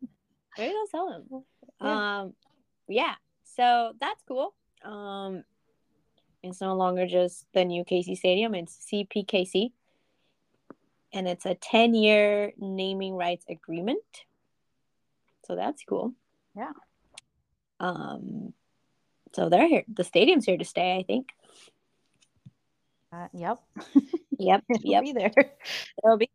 maybe 0.58 0.58
they'll 0.58 0.88
sell 0.88 1.10
them. 1.10 1.44
Yeah. 1.82 2.22
Um, 2.22 2.34
yeah. 2.88 3.16
So 3.56 3.94
that's 4.00 4.22
cool. 4.28 4.54
Um, 4.84 5.44
it's 6.44 6.62
no 6.62 6.76
longer 6.76 7.08
just 7.08 7.46
the 7.54 7.66
new 7.66 7.84
KC 7.84 8.18
Stadium, 8.18 8.56
it's 8.56 8.88
CPKC. 8.92 9.72
And 11.14 11.28
it's 11.28 11.46
a 11.46 11.56
10 11.56 11.94
year 11.94 12.52
naming 12.58 13.16
rights 13.16 13.46
agreement. 13.50 14.00
So 15.46 15.56
that's 15.56 15.84
cool. 15.88 16.14
Yeah. 16.56 16.74
Um, 17.80 18.54
so 19.34 19.50
they're 19.50 19.68
here. 19.68 19.84
The 19.88 20.04
stadium's 20.04 20.46
here 20.46 20.58
to 20.58 20.66
stay, 20.66 20.98
I 20.98 21.04
think. 21.04 21.30
Uh, 23.14 23.28
yep. 23.34 23.60
yep. 24.38 24.64
It'll 24.70 24.82
yep. 24.84 25.04
Be 25.04 25.14
there. 25.14 25.34
It'll 26.04 26.18
be. 26.18 26.30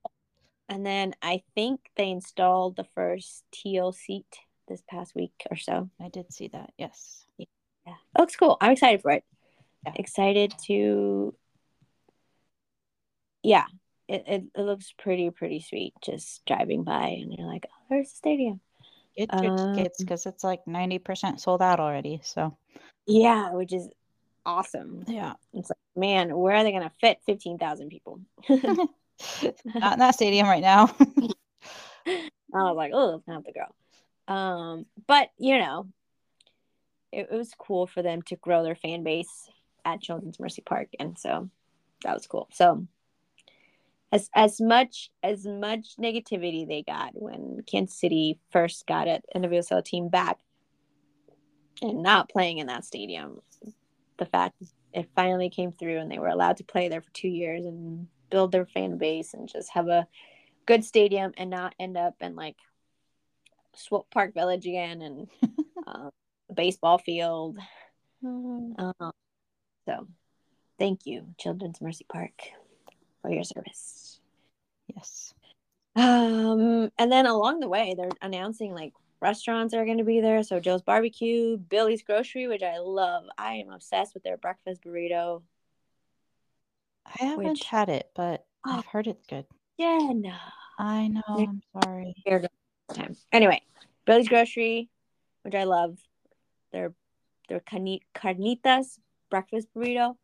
And 0.69 0.87
then 0.87 1.15
I 1.21 1.43
think 1.55 1.81
they 1.97 2.11
installed 2.11 2.77
the 2.77 2.87
first 2.95 3.45
teal 3.53 3.93
seat 3.93 4.39
this 4.69 4.83
past 4.89 5.15
week 5.15 5.35
or 5.51 5.57
so. 5.57 5.91
I 6.01 6.09
did 6.09 6.33
see 6.33 6.49
that. 6.49 6.73
Yes 6.79 7.27
yeah, 7.87 7.95
it 8.15 8.21
looks 8.21 8.37
cool. 8.37 8.57
I'm 8.61 8.73
excited 8.73 9.03
for 9.03 9.11
it. 9.11 9.25
Excited 9.97 10.55
to, 10.67 11.35
yeah, 13.43 13.67
it, 14.09 14.25
it, 14.27 14.43
it 14.55 14.63
looks 14.63 14.93
pretty 14.99 15.31
pretty 15.31 15.61
sweet. 15.61 15.95
Just 16.03 16.45
driving 16.47 16.85
by 16.85 17.09
and 17.09 17.33
you're 17.33 17.47
like, 17.47 17.67
oh, 17.69 17.85
there's 17.91 18.11
the 18.11 18.17
stadium. 18.17 18.61
Get 19.17 19.31
your 19.33 19.53
um, 19.53 19.75
tickets 19.75 20.03
because 20.03 20.27
it's 20.27 20.45
like 20.45 20.67
ninety 20.67 20.99
percent 20.99 21.41
sold 21.41 21.61
out 21.61 21.81
already. 21.81 22.21
So, 22.23 22.57
yeah, 23.07 23.53
which 23.53 23.73
is 23.73 23.89
awesome. 24.47 25.05
Yeah, 25.07 25.35
it's 25.53 25.71
like, 25.71 25.79
man, 25.97 26.37
where 26.37 26.57
are 26.57 26.65
they 26.65 26.73
gonna 26.73 26.93
fit 27.01 27.19
fifteen 27.27 27.59
thousand 27.59 27.91
people? 27.91 28.21
Not 28.49 29.95
in 29.95 29.99
that 29.99 30.15
stadium 30.15 30.47
right 30.47 30.63
now. 30.63 30.95
I 32.07 32.65
was 32.65 32.77
like, 32.77 32.93
oh, 32.95 33.13
that's 33.13 33.29
not 33.29 33.45
the 33.45 33.53
girl. 33.53 33.75
Um, 34.29 34.87
but 35.07 35.31
you 35.39 35.59
know, 35.59 35.87
it, 37.13 37.29
it 37.31 37.37
was 37.37 37.55
cool 37.59 37.87
for 37.87 38.03
them 38.03 38.23
to 38.23 38.37
grow 38.37 38.63
their 38.63 38.75
fan 38.75 39.05
base 39.05 39.51
at 39.85 40.01
Children's 40.01 40.41
Mercy 40.41 40.63
Park, 40.63 40.89
and 40.99 41.19
so 41.19 41.51
that 42.03 42.15
was 42.15 42.27
cool. 42.27 42.49
So 42.53 42.87
as 44.13 44.29
as 44.35 44.61
much 44.61 45.11
as 45.23 45.47
much 45.47 45.97
negativity 45.99 46.69
they 46.69 46.83
got 46.83 47.13
when 47.15 47.63
Kansas 47.67 47.99
City 47.99 48.39
first 48.51 48.87
got 48.87 49.09
it 49.09 49.25
an 49.35 49.43
NWSL 49.43 49.85
team 49.85 50.09
back 50.09 50.39
and 51.81 52.03
not 52.03 52.29
playing 52.29 52.59
in 52.59 52.67
that 52.67 52.85
stadium, 52.85 53.41
the 54.19 54.27
fact 54.27 54.63
it 54.93 55.09
finally 55.17 55.49
came 55.49 55.73
through 55.73 55.99
and 55.99 56.11
they 56.11 56.19
were 56.19 56.29
allowed 56.29 56.59
to 56.59 56.65
play 56.65 56.89
there 56.89 57.01
for 57.01 57.11
two 57.13 57.29
years 57.29 57.65
and 57.65 58.07
build 58.31 58.53
their 58.53 58.67
fan 58.67 58.99
base 58.99 59.35
and 59.35 59.49
just 59.49 59.71
have 59.73 59.89
a 59.89 60.07
good 60.67 60.85
stadium 60.85 61.33
and 61.39 61.51
not 61.51 61.75
end 61.81 61.97
up 61.97 62.15
in 62.21 62.37
like 62.37 62.57
Swope 63.75 64.11
Park 64.11 64.35
Village 64.35 64.67
again 64.67 65.01
and 65.01 65.29
um, 65.87 66.11
baseball 66.55 66.99
field. 66.99 67.57
Mm-hmm. 68.23 68.85
Um, 69.01 69.13
so, 69.87 70.07
thank 70.79 71.07
you, 71.07 71.27
Children's 71.39 71.81
Mercy 71.81 72.07
Park. 72.11 72.33
for 73.23 73.31
your 73.31 73.45
service. 73.45 74.21
Yes. 74.95 75.33
Um, 75.95 76.91
and 76.99 77.13
then 77.13 77.27
along 77.27 77.61
the 77.61 77.69
way, 77.69 77.95
they're 77.97 78.09
announcing 78.21 78.73
like 78.75 78.93
restaurants 79.21 79.75
are 79.75 79.85
going 79.85 79.99
to 79.99 80.05
be 80.05 80.21
there. 80.21 80.43
So 80.43 80.59
Joe's 80.59 80.83
Barbecue, 80.83 81.57
Billy's 81.57 82.03
Grocery, 82.03 82.49
which 82.49 82.63
I 82.65 82.79
love. 82.79 83.25
I 83.39 83.55
am 83.55 83.71
obsessed 83.71 84.15
with 84.15 84.23
their 84.25 84.37
breakfast 84.37 84.83
burrito. 84.83 85.43
I 87.07 87.25
haven't 87.27 87.45
Which- 87.49 87.65
had 87.65 87.89
it, 87.89 88.11
but 88.15 88.45
Oh. 88.65 88.79
I've 88.79 88.87
heard 88.87 89.07
it's 89.09 89.27
good. 89.27 89.45
Yeah, 89.77 89.99
no. 90.15 90.35
I 90.79 91.09
know. 91.09 91.23
I'm 91.29 91.63
sorry. 91.83 92.15
Time. 92.95 93.17
Anyway, 93.33 93.61
Billy's 94.05 94.29
Grocery, 94.29 94.89
which 95.43 95.55
I 95.55 95.65
love. 95.65 95.99
Their 96.73 96.93
their 97.49 97.61
carni- 97.61 98.03
carnitas 98.15 98.99
breakfast 99.33 99.69
burrito 99.75 100.15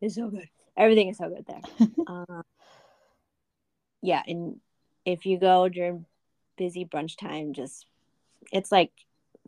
is 0.00 0.16
so 0.16 0.28
good. 0.28 0.48
Everything 0.76 1.08
is 1.08 1.16
so 1.16 1.28
good 1.28 1.46
there. 1.46 1.88
um, 2.08 2.42
yeah, 4.02 4.22
and 4.26 4.60
if 5.04 5.24
you 5.26 5.38
go 5.38 5.68
during 5.68 6.04
busy 6.56 6.84
brunch 6.84 7.16
time, 7.16 7.52
just 7.54 7.86
it's 8.52 8.72
like 8.72 8.90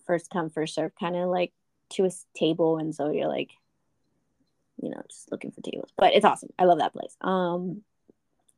first 0.07 0.31
come 0.31 0.49
first 0.49 0.75
serve, 0.75 0.93
kind 0.99 1.17
of 1.17 1.29
like 1.29 1.53
to 1.91 2.05
a 2.05 2.11
table, 2.35 2.79
and 2.79 2.95
so 2.95 3.11
you're 3.11 3.29
like, 3.29 3.51
you 4.81 4.91
know, 4.91 5.03
just 5.11 5.31
looking 5.33 5.51
for 5.51 5.61
tables. 5.61 5.91
But 5.97 6.15
it's 6.15 6.25
awesome. 6.25 6.51
I 6.59 6.65
love 6.65 6.79
that 6.79 6.93
place. 6.93 7.17
Um, 7.21 7.83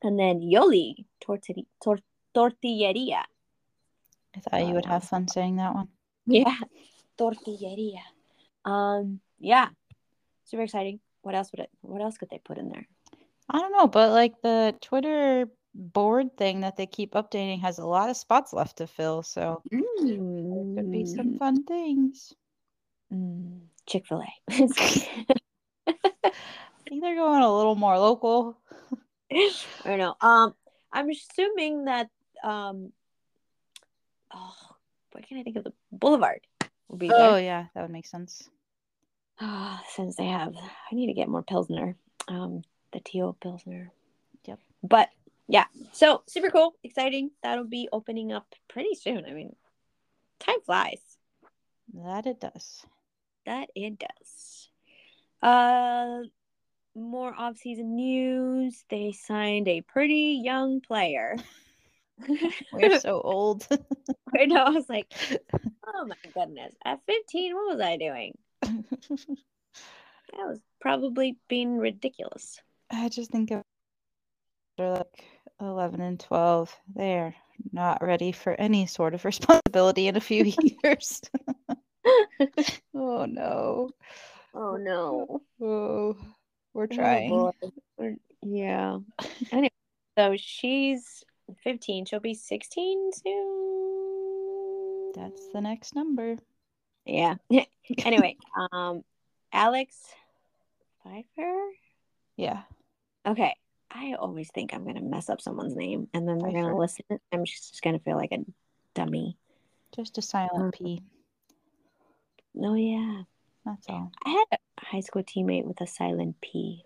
and 0.03 0.19
then 0.19 0.39
Yoli 0.41 1.05
Tortilla 1.19 1.63
tor- 1.83 1.97
Tortilleria. 2.35 3.23
I 4.35 4.39
thought 4.39 4.67
you 4.67 4.75
would 4.75 4.85
Uh, 4.85 4.89
have 4.89 5.03
fun 5.03 5.27
saying 5.27 5.57
that 5.57 5.73
one. 5.73 5.89
Yeah, 6.25 6.57
tortilleria. 7.17 8.01
Um, 8.65 9.19
yeah, 9.39 9.69
super 10.45 10.63
exciting. 10.63 10.99
What 11.21 11.35
else 11.35 11.51
would 11.51 11.59
it? 11.61 11.69
What 11.81 12.01
else 12.01 12.17
could 12.17 12.29
they 12.29 12.39
put 12.43 12.57
in 12.57 12.69
there? 12.69 12.87
I 13.49 13.59
don't 13.59 13.71
know, 13.71 13.87
but 13.87 14.11
like 14.11 14.41
the 14.41 14.75
Twitter 14.81 15.47
board 15.75 16.37
thing 16.37 16.61
that 16.61 16.77
they 16.77 16.85
keep 16.85 17.13
updating 17.13 17.61
has 17.61 17.77
a 17.79 17.85
lot 17.85 18.09
of 18.09 18.17
spots 18.17 18.53
left 18.53 18.77
to 18.77 18.87
fill, 18.87 19.23
so 19.23 19.61
there 19.71 19.79
could 20.75 20.91
be 20.91 21.05
some 21.05 21.37
fun 21.37 21.63
things. 21.63 22.33
Chick 23.85 24.05
Fil 24.07 24.21
A. 24.21 24.33
I 25.87 25.95
think 26.87 27.01
they're 27.01 27.15
going 27.15 27.41
a 27.43 27.55
little 27.55 27.75
more 27.75 27.97
local. 27.99 28.57
I 29.31 29.49
don't 29.85 29.97
know. 29.99 30.15
Um, 30.21 30.53
I'm 30.91 31.09
assuming 31.09 31.85
that 31.85 32.09
um, 32.43 32.91
oh, 34.33 34.55
what 35.11 35.27
can 35.27 35.37
I 35.37 35.43
think 35.43 35.57
of 35.57 35.63
the 35.63 35.73
Boulevard 35.91 36.41
will 36.87 36.97
be 36.97 37.09
Oh 37.11 37.33
there. 37.35 37.43
yeah, 37.43 37.65
that 37.73 37.81
would 37.81 37.91
make 37.91 38.05
sense. 38.07 38.49
Ah, 39.39 39.83
since 39.89 40.15
they 40.15 40.25
have, 40.25 40.55
I 40.55 40.95
need 40.95 41.07
to 41.07 41.13
get 41.13 41.27
more 41.27 41.43
Pilsner. 41.43 41.95
Um, 42.27 42.61
the 42.91 42.99
Teal 42.99 43.35
Pilsner. 43.41 43.91
Yep. 44.45 44.59
But 44.83 45.09
yeah, 45.47 45.65
so 45.91 46.23
super 46.27 46.49
cool, 46.49 46.75
exciting. 46.83 47.31
That'll 47.41 47.65
be 47.65 47.89
opening 47.91 48.31
up 48.31 48.47
pretty 48.69 48.95
soon. 48.95 49.25
I 49.25 49.33
mean, 49.33 49.55
time 50.39 50.61
flies. 50.65 51.01
That 51.93 52.25
it 52.25 52.39
does. 52.39 52.85
That 53.45 53.69
it 53.75 53.99
does. 53.99 54.69
Uh, 55.41 56.23
more 56.95 57.33
off-season 57.37 57.95
news. 57.95 58.85
They 58.89 59.11
signed 59.11 59.67
a 59.67 59.81
pretty 59.81 60.41
young 60.43 60.79
player. 60.81 61.35
We're 62.73 62.99
so 62.99 63.21
old. 63.23 63.67
I 64.39 64.45
know. 64.45 64.63
I 64.63 64.69
was 64.69 64.87
like, 64.87 65.13
oh 65.87 66.05
my 66.05 66.15
goodness. 66.33 66.73
At 66.85 67.01
15, 67.05 67.55
what 67.55 67.75
was 67.75 67.81
I 67.81 67.97
doing? 67.97 68.37
I 70.35 70.45
was 70.45 70.59
probably 70.81 71.37
being 71.47 71.77
ridiculous. 71.77 72.59
I 72.91 73.09
just 73.09 73.31
think 73.31 73.51
of 73.51 73.61
they're 74.77 74.91
like 74.93 75.25
11 75.61 76.01
and 76.01 76.19
12. 76.19 76.75
They're 76.95 77.35
not 77.71 78.01
ready 78.03 78.31
for 78.31 78.53
any 78.59 78.85
sort 78.87 79.13
of 79.13 79.23
responsibility 79.25 80.07
in 80.07 80.15
a 80.15 80.21
few 80.21 80.51
years. 80.83 81.21
oh 82.95 83.25
no. 83.25 83.89
Oh 84.55 84.75
no. 84.77 85.41
Oh, 85.61 86.15
we're 86.73 86.83
Oh, 86.83 86.87
trying. 86.87 87.29
boy. 87.29 87.51
We're- 87.97 88.17
yeah. 88.41 88.97
Anyway, 89.51 89.69
so 90.17 90.35
she's 90.37 91.23
15. 91.63 92.05
She'll 92.05 92.19
be 92.19 92.33
16 92.33 93.11
soon. 93.23 95.11
That's 95.15 95.47
the 95.53 95.61
next 95.61 95.95
number. 95.95 96.37
Yeah. 97.05 97.35
anyway, 98.05 98.37
um, 98.71 99.03
Alex 99.51 99.95
Pfeiffer. 101.03 101.69
Yeah. 102.37 102.61
Okay. 103.25 103.55
I 103.91 104.15
always 104.17 104.49
think 104.51 104.73
I'm 104.73 104.85
gonna 104.85 105.01
mess 105.01 105.29
up 105.29 105.39
someone's 105.41 105.75
name, 105.75 106.07
and 106.13 106.27
then 106.27 106.39
they're 106.39 106.49
Pfeiffer. 106.51 106.61
gonna 106.63 106.77
listen. 106.77 107.05
I'm 107.31 107.45
just 107.45 107.81
gonna 107.83 107.99
feel 107.99 108.17
like 108.17 108.31
a 108.31 108.39
dummy. 108.95 109.37
Just 109.95 110.17
a 110.17 110.21
silent 110.21 110.73
Uh, 110.73 110.77
P. 110.77 111.01
Oh 112.59 112.73
yeah, 112.75 113.23
That's 113.65 113.87
all. 113.89 114.11
I 114.25 114.29
had 114.29 114.59
a 114.79 114.85
high 114.85 114.99
school 115.01 115.23
teammate 115.23 115.65
with 115.65 115.79
a 115.81 115.87
silent 115.87 116.39
P. 116.41 116.83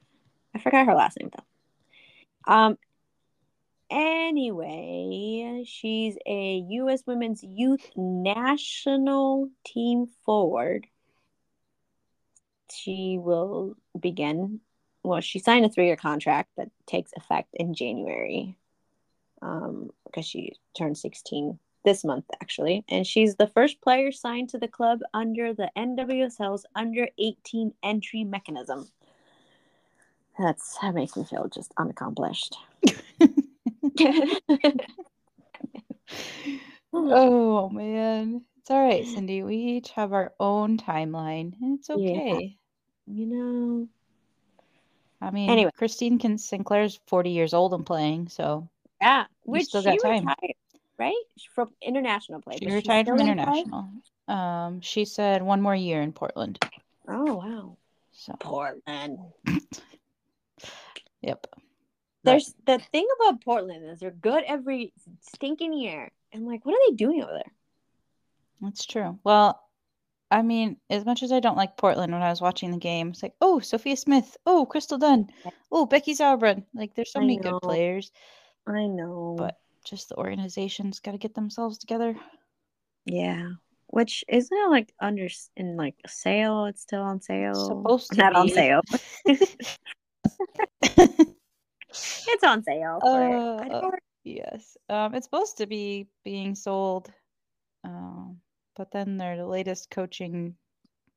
I 0.54 0.60
forgot 0.60 0.86
her 0.86 0.96
last 0.96 1.18
name 1.20 1.30
though. 1.36 2.54
Um. 2.54 2.78
Anyway, 3.89 5.63
she's 5.65 6.17
a 6.26 6.65
U.S. 6.69 7.04
Women's 7.06 7.43
Youth 7.43 7.89
National 7.95 9.50
Team 9.65 10.08
forward. 10.26 10.88
She 12.71 13.17
will 13.19 13.76
begin. 13.97 14.60
Well, 15.04 15.21
she 15.21 15.39
signed 15.39 15.65
a 15.65 15.69
three-year 15.69 15.95
contract 15.95 16.50
that 16.58 16.69
takes 16.86 17.12
effect 17.15 17.50
in 17.54 17.73
January, 17.73 18.58
um, 19.41 19.89
because 20.06 20.26
she 20.26 20.54
turned 20.78 20.97
16 20.97 21.58
this 21.86 22.04
month 22.04 22.26
actually, 22.41 22.84
and 22.89 23.08
she's 23.08 23.36
the 23.36 23.47
first 23.47 23.80
player 23.82 24.12
signed 24.12 24.50
to 24.50 24.58
the 24.58 24.67
club 24.67 25.00
under 25.13 25.54
the 25.54 25.71
NWSL's 25.78 26.65
under 26.76 27.08
18 27.17 27.73
entry 27.84 28.26
mechanism. 28.26 28.89
That's 30.38 30.78
that 30.80 30.93
makes 30.93 31.15
me 31.15 31.23
feel 31.23 31.47
just 31.47 31.71
unaccomplished. 31.78 32.58
Oh 36.94 37.70
man. 37.70 38.42
It's 38.60 38.72
all 38.72 38.82
right, 38.86 39.06
Cindy. 39.06 39.44
We 39.44 39.56
each 39.56 39.92
have 39.92 40.14
our 40.14 40.34
own 40.40 40.78
timeline. 40.78 41.54
and 41.62 41.80
It's 41.80 41.90
Yeah. 41.90 41.96
okay. 41.96 42.58
you 43.06 43.26
know, 43.26 43.88
I 45.22 45.32
mean, 45.32 45.50
Anyway. 45.50 45.72
Christine 45.76 46.18
Kin- 46.18 46.38
Sinclair's 46.38 47.00
40 47.08 47.30
years 47.32 47.54
old 47.54 47.74
and 47.74 47.86
playing, 47.86 48.30
so 48.30 48.68
yeah, 49.02 49.26
which 49.44 49.66
still 49.66 49.84
got 49.84 50.00
time. 50.00 50.26
retired, 50.26 50.56
right? 50.98 51.16
From 51.54 51.72
international 51.82 52.42
play. 52.42 52.58
she 52.60 52.70
retired 52.72 53.08
from 53.08 53.20
international. 53.20 53.90
Um, 54.28 54.82
she 54.82 55.06
said 55.06 55.42
one 55.42 55.62
more 55.62 55.76
year 55.76 56.02
in 56.02 56.12
Portland. 56.12 56.60
Oh 57.08 57.36
wow, 57.36 57.78
So, 58.12 58.34
Portland. 58.40 59.20
yep. 61.22 61.48
There's 62.28 62.54
the 62.66 62.80
thing 62.80 63.08
about 63.20 63.44
Portland 63.44 63.90
is 63.90 64.00
they're 64.00 64.12
good 64.12 64.44
every 64.46 64.94
stinking 65.22 65.74
year. 65.74 66.12
I'm 66.34 66.46
like, 66.46 66.66
what 66.66 66.74
are 66.76 66.90
they 66.90 66.96
doing 66.96 67.24
over 67.24 67.32
there? 67.34 67.52
That's 68.62 68.86
true. 68.86 69.18
Well, 69.24 69.62
I 70.30 70.42
mean, 70.42 70.78
as 70.90 71.06
much 71.06 71.24
as 71.24 71.32
I 71.32 71.40
don't 71.40 71.56
like 71.58 71.78
Portland 71.78 72.12
when 72.12 72.22
I 72.22 72.30
was 72.30 72.42
watching 72.42 72.72
the 72.72 72.78
game, 72.78 73.10
it's 73.10 73.24
like, 73.24 73.36
oh, 73.40 73.60
Sophia 73.60 73.96
Smith, 73.96 74.36
oh, 74.46 74.66
Crystal 74.66 74.98
Dunn, 74.98 75.30
oh, 75.72 75.86
Becky 75.86 76.13
Sauerbrunn. 76.13 76.63
Like, 76.74 76.94
there's 76.96 77.12
so 77.13 77.20
I 77.20 77.22
many 77.22 77.38
know. 77.38 77.52
good 77.52 77.62
players. 77.62 78.12
I 78.68 78.88
know, 78.88 79.36
But- 79.38 79.58
Just 79.86 80.10
the 80.10 80.16
organization's 80.18 81.00
got 81.00 81.12
to 81.13 81.18
get 81.18 81.34
themselves 81.34 81.78
together. 81.78 82.16
yeah. 83.06 83.52
Which 83.90 84.26
isn't 84.28 84.58
it 84.58 84.70
like 84.70 84.94
under 85.00 85.30
in 85.56 85.78
like 85.78 85.96
sale? 86.08 86.66
It's 86.66 86.82
still 86.82 87.04
on 87.04 87.22
sale. 87.22 87.54
supposed 87.56 88.12
to 88.12 88.18
not 88.18 88.36
on 88.36 88.50
sale. 88.50 88.82
It's 92.28 92.44
on 92.44 92.64
sale. 92.64 93.00
For, 93.02 93.62
I 93.62 93.68
Uh, 93.70 93.92
yes. 94.24 94.78
Um, 94.90 95.14
it's 95.16 95.26
supposed 95.26 95.58
to 95.58 95.68
be 95.68 96.08
being 96.24 96.56
sold. 96.56 97.12
Um, 97.84 98.40
but 98.76 98.92
then 98.92 99.18
their 99.18 99.44
latest 99.46 99.90
coaching 99.90 100.56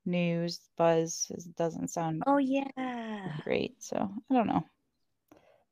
news 0.05 0.59
buzz 0.77 1.27
is, 1.31 1.45
doesn't 1.45 1.89
sound 1.89 2.23
oh 2.25 2.37
yeah, 2.37 3.37
great. 3.43 3.81
So 3.83 3.97
I 4.29 4.33
don't 4.33 4.47
know. 4.47 4.63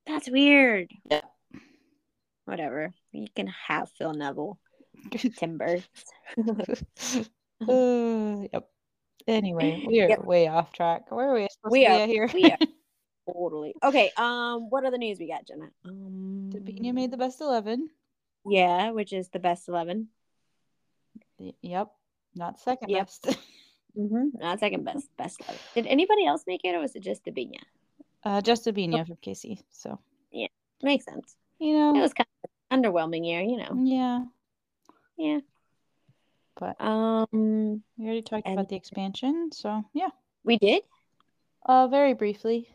that's 0.06 0.30
weird. 0.30 0.92
Yeah. 1.10 1.22
Whatever. 2.46 2.92
You 3.12 3.28
can 3.36 3.48
have 3.68 3.90
Phil 3.98 4.14
Neville. 4.14 4.58
Timber. 5.38 5.78
Uh, 7.68 8.44
yep. 8.54 8.70
Anyway, 9.28 9.84
we 9.88 10.00
are 10.02 10.08
Yep. 10.08 10.24
way 10.24 10.48
off 10.48 10.72
track. 10.72 11.12
Where 11.12 11.30
are 11.30 11.34
we 11.34 11.48
supposed 11.52 11.72
We 11.74 11.84
to 11.84 11.90
be 11.90 12.02
are- 12.04 12.08
here? 12.08 12.30
we 12.34 12.44
are. 12.52 12.58
Totally. 13.34 13.74
Okay. 13.84 14.12
Um. 14.18 14.70
What 14.70 14.86
other 14.86 14.98
news 14.98 15.20
we 15.20 15.28
got, 15.28 15.46
Jenna? 15.48 15.70
Um. 15.86 16.50
Debinha 16.54 16.94
made 16.94 17.12
the 17.12 17.18
best 17.18 17.42
eleven. 17.42 17.90
Yeah, 18.46 18.92
which 18.92 19.14
is 19.14 19.30
the 19.30 19.40
best 19.40 19.68
eleven. 19.68 20.08
Yep. 21.62 21.90
Not 22.36 22.60
second 22.60 22.90
Yep. 22.90 23.06
best. 23.08 23.38
Mm-hmm. 23.98 24.38
Not 24.40 24.60
second 24.60 24.84
best. 24.86 25.10
Best 25.18 25.42
eleven. 25.42 25.60
Did 25.74 25.88
anybody 25.88 26.26
else 26.26 26.44
make 26.46 26.62
it, 26.64 26.76
or 26.76 26.80
was 26.80 26.96
it 26.96 27.02
just 27.02 27.26
Debinha? 27.26 27.60
Uh, 28.24 28.40
just 28.40 28.64
Debinha 28.66 29.06
from 29.06 29.16
KC. 29.18 29.64
So 29.72 29.98
Yeah, 30.32 30.48
makes 30.84 31.06
sense. 31.06 31.36
You 31.58 31.74
know, 31.74 31.96
It 31.98 32.02
was 32.02 32.14
kind 32.14 32.28
of 32.44 32.50
an 32.70 32.84
underwhelming 32.84 33.26
year, 33.26 33.42
you 33.42 33.58
know. 33.58 33.74
yeah. 33.84 34.26
Yeah. 35.18 35.40
But 36.56 36.80
Um, 36.80 37.84
we 37.98 38.06
already 38.06 38.22
talked 38.22 38.46
And- 38.46 38.54
about 38.60 38.70
the 38.70 38.76
expansion, 38.76 39.50
so 39.52 39.84
yeah. 39.94 40.10
we 40.44 40.58
did. 40.60 40.84
Uh, 41.66 41.88
very 41.88 42.14
briefly. 42.14 42.70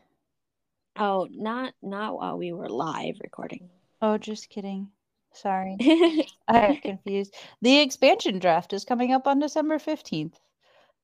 Oh, 0.96 1.28
not 1.30 1.72
not 1.82 2.16
while 2.16 2.36
we 2.36 2.52
were 2.52 2.68
live 2.68 3.20
recording. 3.22 3.70
Oh, 4.02 4.18
just 4.18 4.48
kidding. 4.50 4.92
Sorry, 5.32 5.80
I'm 6.48 6.76
confused. 6.78 7.34
The 7.62 7.80
expansion 7.80 8.38
draft 8.38 8.72
is 8.72 8.84
coming 8.84 9.12
up 9.12 9.26
on 9.26 9.38
December 9.40 9.78
fifteenth. 9.78 10.38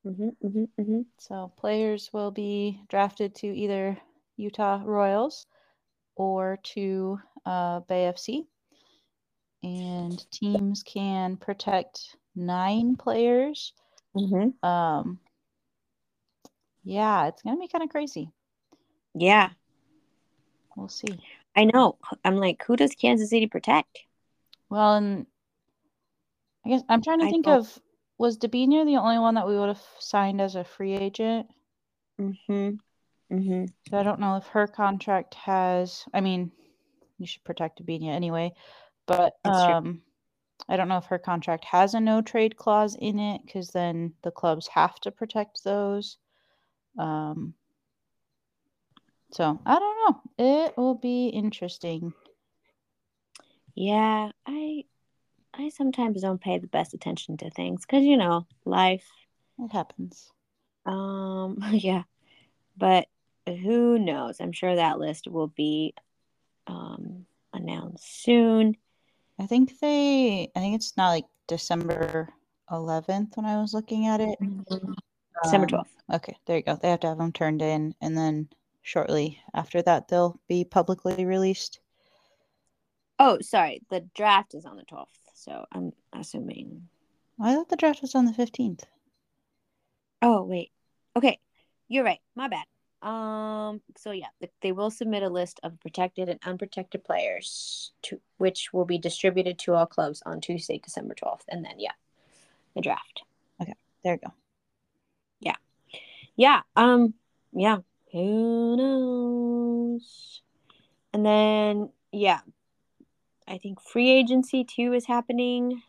hmm 0.04 0.30
hmm 0.42 0.64
hmm 0.78 1.02
So 1.18 1.52
players 1.56 2.12
will 2.12 2.30
be 2.30 2.82
drafted 2.88 3.34
to 3.36 3.46
either 3.46 3.98
Utah 4.36 4.82
Royals 4.84 5.46
or 6.16 6.58
to 6.74 7.20
uh, 7.46 7.80
Bay 7.80 8.06
FC. 8.06 8.46
And 9.62 10.24
teams 10.30 10.82
can 10.82 11.36
protect 11.36 12.16
nine 12.36 12.96
players. 12.96 13.72
hmm 14.14 14.50
Um, 14.62 15.20
yeah, 16.84 17.26
it's 17.28 17.42
going 17.42 17.56
to 17.56 17.60
be 17.60 17.68
kind 17.68 17.84
of 17.84 17.90
crazy. 17.90 18.30
Yeah, 19.14 19.50
We'll 20.80 20.88
see. 20.88 21.20
I 21.54 21.64
know. 21.64 21.98
I'm 22.24 22.36
like, 22.36 22.64
who 22.64 22.74
does 22.74 22.94
Kansas 22.94 23.28
City 23.28 23.46
protect? 23.46 23.98
Well, 24.70 24.94
and 24.94 25.26
I 26.64 26.70
guess 26.70 26.82
I'm 26.88 27.02
trying 27.02 27.18
to 27.18 27.26
I 27.26 27.30
think 27.30 27.44
don't- 27.44 27.58
of 27.58 27.78
was 28.16 28.38
Debinha 28.38 28.84
the 28.86 28.96
only 28.96 29.18
one 29.18 29.34
that 29.34 29.46
we 29.46 29.58
would 29.58 29.68
have 29.68 29.82
signed 29.98 30.40
as 30.40 30.54
a 30.54 30.64
free 30.64 30.94
agent? 30.94 31.48
Mm-hmm. 32.18 32.70
Mm-hmm. 33.32 33.64
So 33.90 33.98
I 33.98 34.02
don't 34.02 34.20
know 34.20 34.36
if 34.36 34.46
her 34.48 34.66
contract 34.66 35.34
has. 35.34 36.04
I 36.14 36.20
mean, 36.22 36.50
you 37.18 37.26
should 37.26 37.44
protect 37.44 37.82
Debinha 37.82 38.08
anyway, 38.10 38.52
but 39.06 39.34
That's 39.44 39.64
true. 39.64 39.74
um, 39.74 40.02
I 40.68 40.76
don't 40.76 40.88
know 40.88 40.98
if 40.98 41.06
her 41.06 41.18
contract 41.18 41.64
has 41.66 41.92
a 41.94 42.00
no 42.00 42.22
trade 42.22 42.56
clause 42.56 42.94
in 42.98 43.18
it 43.18 43.42
because 43.44 43.68
then 43.68 44.14
the 44.22 44.30
clubs 44.30 44.66
have 44.68 44.98
to 45.00 45.10
protect 45.10 45.62
those. 45.64 46.16
Um, 46.98 47.54
so 49.32 49.60
I 49.66 49.78
don't 49.78 49.96
know. 49.98 50.20
It 50.38 50.76
will 50.76 50.94
be 50.94 51.28
interesting. 51.28 52.12
Yeah, 53.74 54.30
I 54.46 54.84
I 55.54 55.68
sometimes 55.70 56.22
don't 56.22 56.40
pay 56.40 56.58
the 56.58 56.66
best 56.66 56.94
attention 56.94 57.36
to 57.38 57.50
things 57.50 57.82
because 57.82 58.04
you 58.04 58.16
know 58.16 58.46
life. 58.64 59.06
It 59.58 59.72
happens. 59.72 60.30
Um, 60.86 61.58
yeah, 61.72 62.02
but 62.76 63.06
who 63.46 63.98
knows? 63.98 64.40
I'm 64.40 64.52
sure 64.52 64.74
that 64.76 64.98
list 64.98 65.28
will 65.28 65.48
be 65.48 65.94
um 66.66 67.26
announced 67.52 68.22
soon. 68.22 68.76
I 69.38 69.46
think 69.46 69.78
they. 69.80 70.50
I 70.54 70.60
think 70.60 70.74
it's 70.76 70.96
not 70.96 71.08
like 71.10 71.26
December 71.48 72.28
11th 72.70 73.36
when 73.36 73.46
I 73.46 73.60
was 73.60 73.74
looking 73.74 74.06
at 74.06 74.20
it. 74.20 74.38
December 75.42 75.66
Um, 75.66 75.84
12th. 75.84 75.88
Okay, 76.14 76.36
there 76.46 76.56
you 76.56 76.62
go. 76.62 76.76
They 76.76 76.90
have 76.90 77.00
to 77.00 77.08
have 77.08 77.18
them 77.18 77.32
turned 77.32 77.62
in, 77.62 77.94
and 78.00 78.16
then 78.16 78.48
shortly 78.82 79.40
after 79.54 79.82
that, 79.82 80.08
they'll 80.08 80.38
be 80.48 80.64
publicly 80.64 81.24
released. 81.24 81.80
Oh, 83.18 83.38
sorry. 83.40 83.82
The 83.90 84.00
draft 84.14 84.54
is 84.54 84.64
on 84.64 84.76
the 84.76 84.84
12th, 84.84 85.06
so 85.34 85.66
I'm 85.72 85.92
assuming. 86.12 86.88
I 87.40 87.54
thought 87.54 87.68
the 87.68 87.76
draft 87.76 88.02
was 88.02 88.14
on 88.14 88.24
the 88.24 88.32
15th. 88.32 88.84
Oh, 90.22 90.42
wait. 90.42 90.70
Okay, 91.16 91.38
you're 91.88 92.04
right. 92.04 92.20
My 92.34 92.48
bad. 92.48 92.64
Um. 93.02 93.80
So 93.96 94.10
yeah, 94.10 94.26
they 94.60 94.72
will 94.72 94.90
submit 94.90 95.22
a 95.22 95.28
list 95.30 95.58
of 95.62 95.80
protected 95.80 96.28
and 96.28 96.38
unprotected 96.44 97.02
players 97.02 97.92
to 98.02 98.20
which 98.36 98.74
will 98.74 98.84
be 98.84 98.98
distributed 98.98 99.58
to 99.60 99.74
all 99.74 99.86
clubs 99.86 100.22
on 100.26 100.42
Tuesday, 100.42 100.78
December 100.84 101.14
12th, 101.14 101.44
and 101.48 101.64
then 101.64 101.76
yeah, 101.78 101.92
the 102.74 102.82
draft. 102.82 103.22
Okay, 103.60 103.72
there 104.04 104.14
you 104.14 104.20
go. 104.22 104.34
Yeah. 105.40 105.56
Yeah. 106.36 106.60
Um. 106.76 107.14
Yeah. 107.52 107.78
Who 108.12 108.76
knows? 108.76 110.42
And 111.12 111.24
then 111.24 111.90
yeah, 112.12 112.40
I 113.46 113.58
think 113.58 113.80
free 113.80 114.10
agency 114.10 114.64
too 114.64 114.92
is 114.92 115.06
happening. 115.06 115.82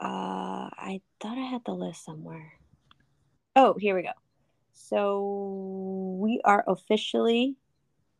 Uh, 0.00 0.68
I 0.72 1.00
thought 1.20 1.38
I 1.38 1.42
had 1.46 1.62
the 1.64 1.72
list 1.72 2.04
somewhere. 2.04 2.52
Oh, 3.54 3.74
here 3.78 3.94
we 3.96 4.02
go. 4.02 4.10
So 4.72 6.18
we 6.20 6.40
are 6.44 6.64
officially 6.66 7.56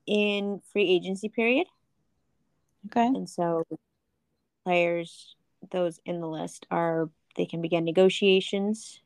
in 0.07 0.61
free 0.73 0.89
agency 0.89 1.29
period, 1.29 1.67
Okay. 2.87 3.07
and 3.07 3.29
so 3.29 3.65
players, 4.65 5.37
those 5.71 6.01
in 6.07 6.21
the 6.21 6.29
list, 6.29 6.67
are 6.71 7.11
they 7.37 7.45
can 7.45 7.61
begin 7.61 7.85
negotiations. 7.85 9.01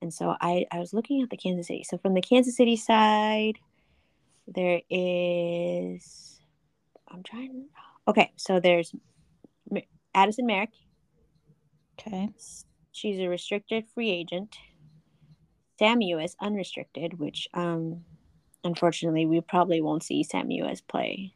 And 0.00 0.12
so 0.12 0.36
I 0.40 0.66
I 0.70 0.78
was 0.78 0.92
looking 0.92 1.22
at 1.22 1.30
the 1.30 1.36
Kansas 1.36 1.66
City. 1.66 1.84
So 1.84 1.98
from 1.98 2.14
the 2.14 2.20
Kansas 2.20 2.56
City 2.56 2.76
side, 2.76 3.58
there 4.46 4.80
is 4.90 6.40
I'm 7.08 7.22
trying. 7.22 7.66
Okay, 8.06 8.32
so 8.36 8.60
there's 8.60 8.94
Addison 10.14 10.46
Merrick. 10.46 10.70
Okay. 12.00 12.28
She's 12.92 13.18
a 13.18 13.28
restricted 13.28 13.86
free 13.94 14.10
agent. 14.10 14.56
Sam 15.78 16.00
Mewis, 16.00 16.34
unrestricted, 16.40 17.18
which 17.18 17.48
um 17.54 18.04
unfortunately 18.64 19.26
we 19.26 19.40
probably 19.40 19.80
won't 19.80 20.02
see 20.02 20.22
Sam 20.22 20.48
Mewis 20.48 20.80
play 20.86 21.34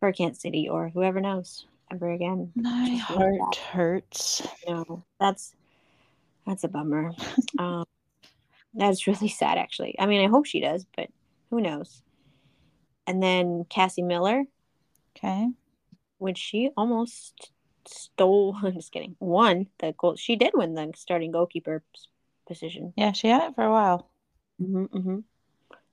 for 0.00 0.12
Kansas 0.12 0.42
City 0.42 0.68
or 0.68 0.88
whoever 0.88 1.20
knows 1.20 1.66
ever 1.90 2.10
again. 2.10 2.52
My 2.54 2.96
heart 2.96 3.56
hurts. 3.56 4.46
No, 4.66 5.04
that's 5.20 5.54
that's 6.46 6.64
a 6.64 6.68
bummer. 6.68 7.12
um, 7.58 7.84
that's 8.74 9.06
really 9.06 9.28
sad, 9.28 9.58
actually. 9.58 9.96
I 9.98 10.06
mean, 10.06 10.24
I 10.24 10.30
hope 10.30 10.46
she 10.46 10.60
does, 10.60 10.86
but 10.96 11.08
who 11.50 11.60
knows? 11.60 12.02
And 13.06 13.22
then 13.22 13.64
Cassie 13.68 14.02
Miller, 14.02 14.44
Okay. 15.16 15.48
which 16.18 16.38
she 16.38 16.70
almost 16.76 17.52
stole. 17.86 18.56
I'm 18.62 18.74
just 18.74 18.92
kidding. 18.92 19.16
Won 19.20 19.66
the 19.78 19.92
goal. 19.96 20.16
She 20.16 20.36
did 20.36 20.52
win 20.54 20.74
the 20.74 20.92
starting 20.96 21.30
goalkeeper 21.30 21.82
position. 22.46 22.92
Yeah, 22.96 23.12
she 23.12 23.28
had 23.28 23.42
it 23.50 23.54
for 23.54 23.64
a 23.64 23.70
while. 23.70 24.10
hmm 24.58 24.84
hmm 24.84 25.18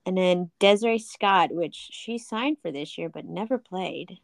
And 0.05 0.17
then 0.17 0.51
Desiree 0.59 0.99
Scott, 0.99 1.51
which 1.51 1.75
she 1.91 2.17
signed 2.17 2.57
for 2.61 2.71
this 2.71 2.97
year 2.97 3.09
but 3.09 3.25
never 3.25 3.57
played, 3.57 4.19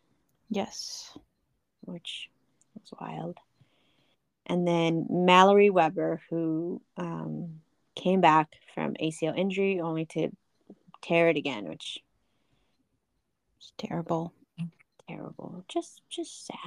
Yes. 0.50 1.18
which 1.82 2.30
was 2.74 2.92
wild. 3.00 3.38
And 4.48 4.68
then 4.68 5.06
Mallory 5.10 5.70
Weber, 5.70 6.22
who 6.30 6.82
um, 6.96 7.60
came 7.96 8.22
back 8.22 8.54
from 8.74 8.94
ACL 8.96 9.38
injury 9.38 9.82
only 9.82 10.06
to 10.08 10.30
tear 11.02 11.30
it 11.30 11.38
again, 11.38 11.68
which 11.68 12.00
It's 13.60 13.74
terrible. 13.78 14.34
terrible. 15.08 15.64
Just 15.68 16.02
just 16.10 16.46
sad. 16.46 16.58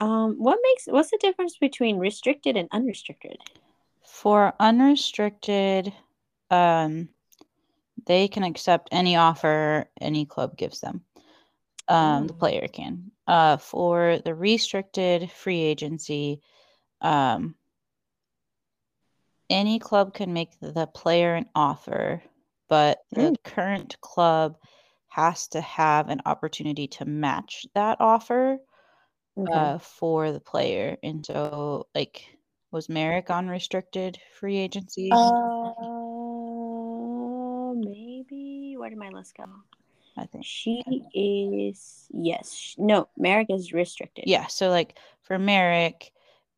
Um, 0.00 0.36
what 0.38 0.58
makes 0.62 0.86
what's 0.86 1.10
the 1.10 1.18
difference 1.20 1.58
between 1.58 1.98
restricted 1.98 2.56
and 2.56 2.68
unrestricted? 2.72 3.36
For 4.02 4.54
unrestricted, 4.58 5.92
um, 6.50 7.10
they 8.06 8.28
can 8.28 8.42
accept 8.42 8.88
any 8.92 9.16
offer 9.16 9.90
any 10.00 10.24
club 10.24 10.56
gives 10.56 10.80
them. 10.80 11.04
Um, 11.88 12.26
the 12.28 12.32
Oh. 12.32 12.36
player 12.36 12.68
can. 12.68 13.10
Uh, 13.26 13.56
for 13.58 14.18
the 14.24 14.34
restricted 14.34 15.30
free 15.30 15.60
agency, 15.60 16.40
um, 17.00 17.54
any 19.48 19.78
club 19.78 20.14
can 20.14 20.32
make 20.32 20.58
the 20.60 20.86
player 20.86 21.34
an 21.34 21.46
offer, 21.54 22.22
but 22.68 22.98
the 23.10 23.34
current 23.44 24.00
club 24.00 24.56
has 25.08 25.48
to 25.48 25.60
have 25.60 26.08
an 26.08 26.22
opportunity 26.24 26.86
to 26.86 27.04
match 27.04 27.66
that 27.74 28.00
offer 28.00 28.58
Okay. 29.36 29.52
uh, 29.52 29.78
for 29.78 30.32
the 30.32 30.40
player. 30.40 30.96
And 31.02 31.24
so, 31.24 31.88
like, 31.94 32.24
was 32.70 32.88
Merrick 32.88 33.30
on 33.30 33.48
restricted 33.48 34.18
free 34.38 34.56
agency? 34.56 35.10
Uh, 35.10 35.72
maybe. 37.74 38.76
Where 38.76 38.90
did 38.90 38.98
my 38.98 39.08
list 39.08 39.36
go? 39.36 39.44
I 40.16 40.26
think. 40.26 40.44
She 40.44 40.82
is 41.14 42.06
yes. 42.12 42.74
No, 42.78 43.08
Merrick 43.16 43.48
is 43.50 43.72
restricted. 43.72 44.24
Yeah. 44.26 44.46
So, 44.46 44.68
like, 44.68 44.98
for 45.22 45.38
Merrick, 45.38 46.12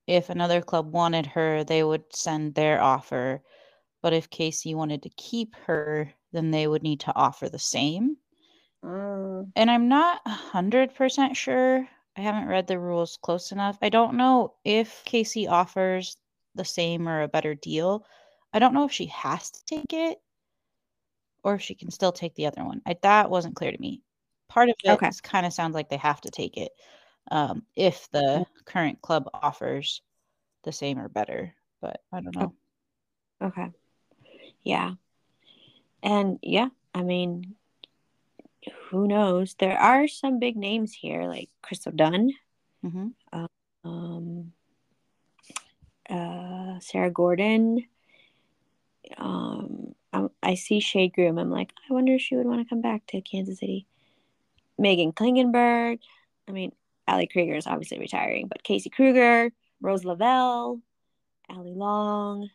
if 0.07 0.31
another 0.31 0.63
club 0.63 0.93
wanted 0.93 1.27
her, 1.27 1.65
they 1.65 1.83
would 1.85 2.15
send 2.15 2.55
their 2.55 2.81
offer. 2.83 3.43
But 4.03 4.13
if 4.15 4.31
KC 4.31 4.75
wanted 4.75 5.03
to 5.05 5.11
keep 5.11 5.55
her, 5.57 6.15
then 6.33 6.51
they 6.53 6.69
would 6.69 6.83
need 6.83 7.01
to 7.01 7.17
offer 7.17 7.49
the 7.49 7.59
same. 7.61 8.19
Mm, 8.83 9.53
And 9.57 9.71
I'm 9.71 9.89
not 9.89 10.21
a 10.27 10.29
100% 10.29 11.39
sure. 11.39 11.89
I 12.17 12.21
haven't 12.21 12.49
read 12.49 12.67
the 12.67 12.79
rules 12.79 13.17
close 13.17 13.51
enough. 13.51 13.79
I 13.81 13.89
don't 13.89 14.15
know 14.19 14.57
if 14.63 15.03
KC 15.07 15.47
offers 15.47 16.19
the 16.55 16.67
same 16.67 17.09
or 17.09 17.23
a 17.23 17.29
better 17.29 17.55
deal. 17.55 18.05
I 18.53 18.59
don't 18.59 18.75
know 18.75 18.85
if 18.85 18.93
she 18.93 19.07
has 19.07 19.51
to 19.51 19.65
take 19.65 19.95
it 19.95 20.21
or 21.45 21.55
if 21.55 21.63
she 21.63 21.75
can 21.75 21.91
still 21.91 22.13
take 22.13 22.35
the 22.35 22.47
other 22.47 22.65
one. 22.65 22.83
I, 22.87 22.97
that 23.03 23.31
wasn't 23.31 23.57
clear 23.57 23.73
to 23.73 23.81
me. 23.81 24.03
part 24.49 24.69
of 24.69 24.77
it 24.85 25.01
Okay. 25.01 25.13
kind 25.23 25.47
of 25.47 25.53
sounds 25.53 25.75
like 25.75 25.89
they 25.89 25.97
have 25.97 26.21
to 26.23 26.31
take 26.31 26.57
it 26.57 26.73
um, 27.31 27.63
if 27.77 28.09
the 28.11 28.47
current 28.65 29.01
club 29.01 29.29
offers 29.33 30.03
the 30.65 30.73
same 30.73 30.99
or 30.99 31.09
better. 31.09 31.55
But 31.81 32.01
I 32.13 32.21
don't 32.21 32.37
know. 32.37 32.55
Okay. 33.43 33.71
Yeah. 34.63 34.95
And 36.03 36.39
yeah, 36.43 36.69
I 36.95 37.03
mean, 37.03 37.55
who 38.89 39.07
knows? 39.07 39.55
There 39.59 39.79
are 39.79 40.07
some 40.09 40.39
big 40.39 40.57
names 40.57 40.93
here, 40.93 41.25
like 41.25 41.49
Crystal 41.63 41.93
Dunn, 41.93 42.31
hmm 42.83 43.09
um, 43.85 44.53
uh, 46.09 46.79
Sarah 46.81 47.11
Gorden. 47.11 47.87
Um, 49.17 49.95
I, 50.13 50.27
I 50.43 50.55
see 50.55 50.81
Shea 50.81 51.09
Groom. 51.09 51.39
I'm 51.39 51.51
like, 51.51 51.73
I 51.89 51.93
wonder 51.93 52.15
if 52.15 52.21
she 52.21 52.37
would 52.37 52.47
want 52.47 52.63
to 52.63 52.69
come 52.69 52.81
back 52.81 53.07
to 53.09 53.21
Kansas 53.21 53.59
City. 53.59 53.87
Meghan 54.81 55.15
Klingenberg. 55.15 55.99
I 56.49 56.53
mean, 56.53 56.73
Ali 57.09 57.27
Krieger 57.27 57.55
is 57.57 57.67
obviously 57.67 57.99
retiring, 57.99 58.47
but 58.49 58.63
Casey 58.63 58.91
Krueger, 58.91 59.51
Rose 59.81 60.05
Lavelle, 60.05 60.81
Allie 61.51 61.75
Long, 61.75 62.49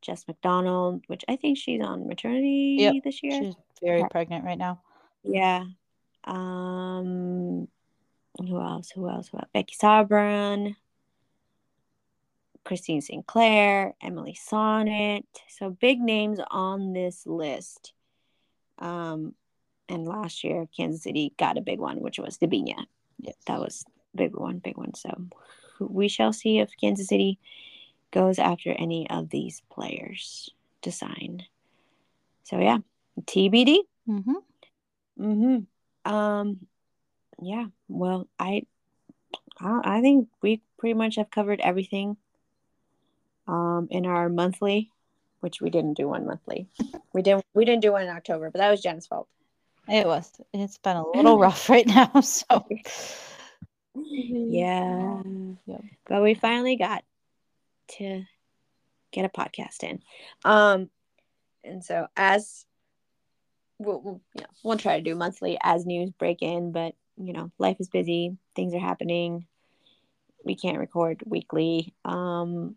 Jess 0.00 0.26
McDonald, 0.26 1.02
which 1.06 1.24
I 1.28 1.36
think 1.36 1.58
she's 1.58 1.80
on 1.82 2.06
maternity 2.08 2.76
Yep, 2.80 2.94
this 3.04 3.22
year. 3.22 3.42
She's 3.42 3.54
very 3.82 4.00
Okay. 4.00 4.08
pregnant 4.10 4.44
right 4.44 4.58
now. 4.58 4.82
Yeah. 5.24 5.64
Um 6.24 7.68
who 8.38 8.60
else? 8.60 8.90
Who 8.90 9.08
else? 9.08 9.28
Who 9.28 9.38
else? 9.38 9.48
Becky 9.52 9.74
Sauerbrunn, 9.74 10.74
Christine 12.64 13.00
Sinclair, 13.00 13.94
Emily 14.00 14.34
Sonnett. 14.34 15.24
So 15.48 15.70
big 15.70 16.00
names 16.00 16.40
on 16.50 16.92
this 16.92 17.26
list. 17.26 17.92
Um 18.78 19.34
and 19.88 20.06
last 20.06 20.44
year 20.44 20.66
Kansas 20.74 21.02
City 21.02 21.34
got 21.38 21.58
a 21.58 21.60
big 21.60 21.78
one, 21.80 22.00
which 22.00 22.18
was 22.18 22.38
Debinha. 22.38 22.86
Yes. 23.22 23.36
That 23.46 23.60
was 23.60 23.84
big 24.14 24.36
one, 24.36 24.58
big 24.58 24.76
one. 24.76 24.94
So 24.94 25.26
we 25.80 26.08
shall 26.08 26.32
see 26.32 26.58
if 26.58 26.70
Kansas 26.78 27.08
City 27.08 27.38
goes 28.10 28.38
after 28.38 28.72
any 28.72 29.08
of 29.08 29.30
these 29.30 29.62
players 29.70 30.50
to 30.82 30.92
sign. 30.92 31.44
So 32.44 32.58
yeah, 32.58 32.78
TBD. 33.22 33.78
hmm 34.06 34.32
Mm-hmm. 35.20 36.12
Um, 36.12 36.66
yeah. 37.40 37.66
Well, 37.88 38.28
I, 38.38 38.62
I, 39.60 39.98
I 39.98 40.00
think 40.00 40.28
we 40.40 40.62
pretty 40.78 40.94
much 40.94 41.16
have 41.16 41.30
covered 41.30 41.60
everything. 41.60 42.16
Um, 43.46 43.88
in 43.90 44.06
our 44.06 44.28
monthly, 44.28 44.90
which 45.40 45.60
we 45.60 45.68
didn't 45.68 45.94
do 45.94 46.08
one 46.08 46.26
monthly. 46.26 46.68
We 47.12 47.20
didn't. 47.20 47.44
We 47.52 47.66
didn't 47.66 47.82
do 47.82 47.92
one 47.92 48.04
in 48.04 48.08
October, 48.08 48.50
but 48.50 48.58
that 48.58 48.70
was 48.70 48.80
Jen's 48.80 49.06
fault. 49.06 49.28
It 49.88 50.06
was. 50.06 50.30
It's 50.52 50.78
been 50.78 50.96
a 50.96 51.08
little 51.08 51.38
rough 51.40 51.68
right 51.68 51.86
now. 51.86 52.10
So 52.22 52.66
Yeah. 53.94 55.22
Yep. 55.66 55.84
But 56.06 56.22
we 56.22 56.34
finally 56.34 56.76
got 56.76 57.04
to 57.98 58.22
get 59.10 59.24
a 59.24 59.28
podcast 59.28 59.82
in. 59.82 60.00
Um, 60.44 60.88
and 61.64 61.84
so 61.84 62.06
as 62.16 62.64
we'll, 63.78 64.00
we'll, 64.00 64.20
you 64.34 64.42
know, 64.42 64.48
we'll 64.62 64.78
try 64.78 64.96
to 64.96 65.02
do 65.02 65.14
monthly 65.14 65.58
as 65.62 65.86
news 65.86 66.10
break 66.10 66.42
in, 66.42 66.72
but 66.72 66.94
you 67.16 67.32
know, 67.32 67.50
life 67.58 67.76
is 67.78 67.88
busy, 67.88 68.36
things 68.56 68.74
are 68.74 68.80
happening. 68.80 69.46
We 70.44 70.56
can't 70.56 70.78
record 70.78 71.22
weekly. 71.26 71.94
Um, 72.04 72.76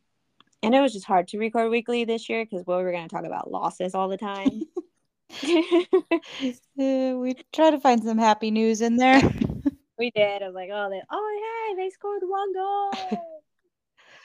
and 0.61 0.75
it 0.75 0.81
was 0.81 0.93
just 0.93 1.05
hard 1.05 1.27
to 1.29 1.39
record 1.39 1.71
weekly 1.71 2.05
this 2.05 2.29
year 2.29 2.43
because 2.43 2.65
we 2.65 2.73
were 2.73 2.91
going 2.91 3.07
to 3.07 3.15
talk 3.15 3.25
about 3.25 3.49
losses 3.49 3.95
all 3.95 4.09
the 4.09 4.17
time. 4.17 4.63
uh, 5.43 7.17
we 7.17 7.35
try 7.53 7.71
to 7.71 7.79
find 7.79 8.03
some 8.03 8.17
happy 8.17 8.51
news 8.51 8.81
in 8.81 8.97
there. 8.97 9.21
we 9.97 10.11
did. 10.11 10.41
I 10.41 10.45
was 10.47 10.55
like, 10.55 10.69
oh, 10.71 10.89
they, 10.89 11.01
oh, 11.11 11.65
hey, 11.69 11.83
they 11.83 11.89
scored 11.89 12.21
one 12.23 12.53
goal. 12.53 12.91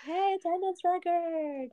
hey, 0.06 0.36
attendance 0.38 0.80
record. 0.84 1.70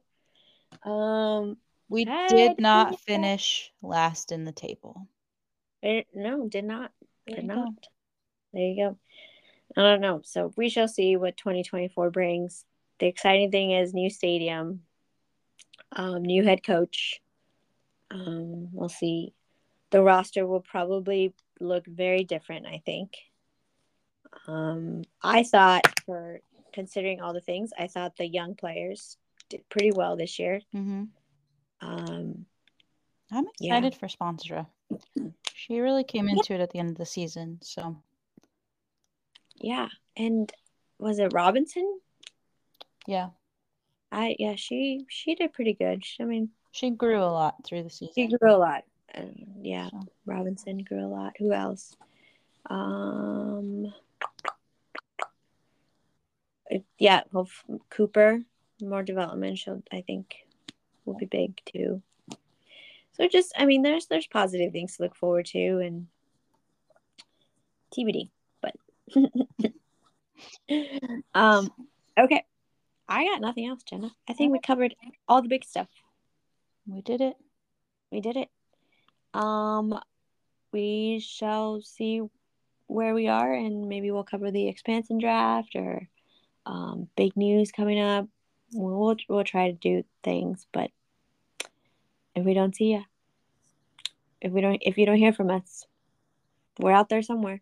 Um, 0.90 1.58
We 1.90 2.06
Hey, 2.06 2.28
did 2.30 2.60
not 2.60 3.00
finish 3.02 3.72
last 3.82 4.32
in 4.32 4.44
the 4.46 4.52
table. 4.52 5.08
it, 5.82 6.08
no, 6.14 6.48
did 6.48 6.66
not. 6.66 6.92
Did 7.28 7.38
you 7.38 7.44
not. 7.44 7.66
go. 7.66 7.74
There 8.54 8.64
you 8.64 8.76
go. 8.76 8.98
I 9.76 9.82
don't 9.82 10.02
know. 10.02 10.22
So 10.24 10.54
we 10.56 10.70
shall 10.70 10.88
see 10.88 11.18
what 11.18 11.38
2024 11.38 12.10
brings. 12.10 12.66
The 13.00 13.08
exciting 13.08 13.52
thing 13.52 13.72
is 13.72 13.94
new 13.94 14.10
stadium, 14.10 14.82
um, 15.92 16.24
new 16.24 16.44
head 16.44 16.64
coach. 16.64 17.22
Um, 18.12 18.70
we'll 18.72 18.90
see. 18.90 19.34
The 19.90 20.02
roster 20.02 20.46
will 20.46 20.62
probably 20.62 21.34
look 21.60 21.86
very 21.86 22.24
different, 22.24 22.66
I 22.66 22.82
think. 22.86 23.16
Um, 24.48 25.04
I 25.24 25.44
thought, 25.44 25.84
for 26.06 26.42
considering 26.74 27.22
all 27.22 27.34
the 27.34 27.42
things, 27.42 27.72
I 27.78 27.88
thought 27.88 28.18
the 28.18 28.28
young 28.28 28.56
players 28.56 29.18
did 29.50 29.68
pretty 29.70 29.92
well 29.92 30.16
this 30.16 30.40
year. 30.40 30.62
hmm 30.72 31.06
Um, 31.82 32.46
I'm 33.32 33.46
Yeah. 33.60 33.78
excited 33.78 33.96
for 33.96 34.08
Sponsora. 34.08 34.68
She 35.54 35.80
really 35.80 36.04
came 36.04 36.30
into 36.30 36.54
it 36.54 36.62
at 36.62 36.70
the 36.72 36.80
end 36.80 36.92
of 36.92 36.98
the 36.98 37.06
season. 37.06 37.60
So 37.62 37.98
yeah, 39.56 39.90
and 40.16 40.52
was 41.00 41.20
it 41.20 41.34
Robinson? 41.34 42.00
yeah, 43.06 43.30
I 44.12 44.36
yeah, 44.40 44.56
she 44.56 45.06
she 45.10 45.36
did 45.36 45.54
pretty 45.54 45.74
good. 45.74 46.06
She, 46.06 46.22
I 46.24 46.26
mean, 46.26 46.50
she 46.78 46.92
grew 46.92 47.20
a 47.20 47.26
lot 47.26 47.56
through 47.66 47.82
the 47.82 47.90
season. 47.90 48.14
She 48.16 48.28
grew 48.28 48.54
a 48.54 48.58
lot. 48.58 48.84
And 49.10 49.48
yeah, 49.62 49.90
So. 49.90 50.00
Robinson 50.28 50.84
grew 50.84 51.04
a 51.04 51.08
lot. 51.08 51.34
Who 51.40 51.52
else? 51.52 51.96
Um, 52.70 53.92
yeah, 57.00 57.24
well, 57.32 57.50
Cooper, 57.90 58.42
more 58.80 59.02
development. 59.02 59.58
She'll, 59.58 59.82
I 59.92 60.02
think, 60.02 60.36
will 61.06 61.16
be 61.16 61.26
big 61.26 61.60
too. 61.66 62.04
So 63.14 63.28
just, 63.28 63.54
I 63.58 63.66
mean, 63.66 63.82
there's 63.82 64.06
there's 64.06 64.28
positive 64.28 64.72
things 64.72 64.98
to 64.98 65.04
look 65.04 65.16
forward 65.16 65.48
to, 65.48 65.80
and 65.80 66.08
TBD. 67.98 68.30
But 68.62 68.76
um, 71.34 71.72
okay, 72.20 72.46
I 73.10 73.26
got 73.26 73.42
nothing 73.42 73.66
else, 73.66 73.82
Jenna. 73.82 74.12
I 74.30 74.34
think 74.34 74.52
we 74.52 74.60
covered 74.60 74.94
all 75.28 75.42
the 75.42 75.50
big 75.50 75.66
stuff. 75.66 75.88
We 76.88 77.02
did 77.02 77.22
it. 77.22 77.36
we 78.12 78.22
did 78.22 78.38
it. 78.38 78.50
Um, 79.34 80.00
we 80.72 81.20
shall 81.20 81.82
see 81.82 82.22
where 82.88 83.14
we 83.14 83.28
are, 83.28 83.54
and 83.54 83.90
maybe 83.90 84.10
we'll 84.12 84.24
cover 84.24 84.52
the 84.52 84.68
expansion 84.70 85.18
draft 85.18 85.76
or 85.76 86.08
um, 86.66 87.10
big 87.18 87.36
news 87.36 87.72
coming 87.72 88.00
up. 88.00 88.28
We'll, 88.74 88.98
we'll 88.98 89.16
we'll 89.28 89.44
try 89.44 89.68
to 89.68 89.74
do 89.74 90.04
things, 90.24 90.66
but 90.72 90.90
if 92.36 92.46
we 92.46 92.54
don't 92.54 92.76
see 92.76 92.94
you, 92.94 93.04
if 94.42 94.52
we 94.52 94.62
don't, 94.62 94.82
if 94.82 94.98
you 94.98 95.06
don't 95.06 95.18
hear 95.18 95.34
from 95.34 95.52
us, 95.52 95.86
we're 96.80 96.92
out 96.92 97.10
there 97.10 97.22
somewhere, 97.22 97.62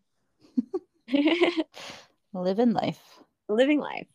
Living 2.34 2.74
life. 2.74 3.00
living 3.50 3.80
life, 3.80 4.08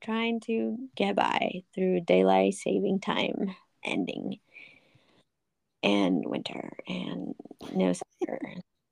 trying 0.00 0.40
to 0.40 0.78
get 0.96 1.16
by 1.16 1.62
through 1.74 2.00
daylight 2.00 2.54
saving 2.54 3.00
time 3.00 3.54
ending 3.84 4.38
and 5.82 6.24
winter 6.26 6.70
and 6.86 7.34
no 7.74 7.92
summer 7.92 8.38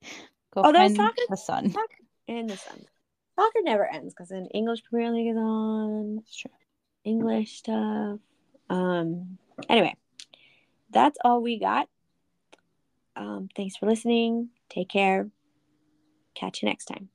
Go 0.53 0.63
Although 0.65 0.89
soccer- 0.89 1.15
the 1.29 1.37
sun. 1.37 1.75
and 2.27 2.51
the 2.51 2.57
sun. 2.57 2.85
Soccer 3.39 3.61
never 3.63 3.87
ends 3.87 4.13
because 4.13 4.29
then 4.31 4.47
English 4.47 4.83
Premier 4.85 5.13
League 5.13 5.29
is 5.29 5.37
on, 5.37 6.17
That's 6.17 6.37
true. 6.37 6.51
English 7.05 7.59
stuff. 7.59 8.19
Um. 8.69 9.39
Anyway, 9.69 9.95
that's 10.91 11.19
all 11.25 11.41
we 11.41 11.59
got. 11.59 11.89
Um. 13.17 13.49
Thanks 13.57 13.77
for 13.77 13.87
listening. 13.87 14.49
Take 14.69 14.89
care. 14.89 15.29
Catch 16.35 16.63
you 16.63 16.69
next 16.69 16.87
time. 16.87 17.09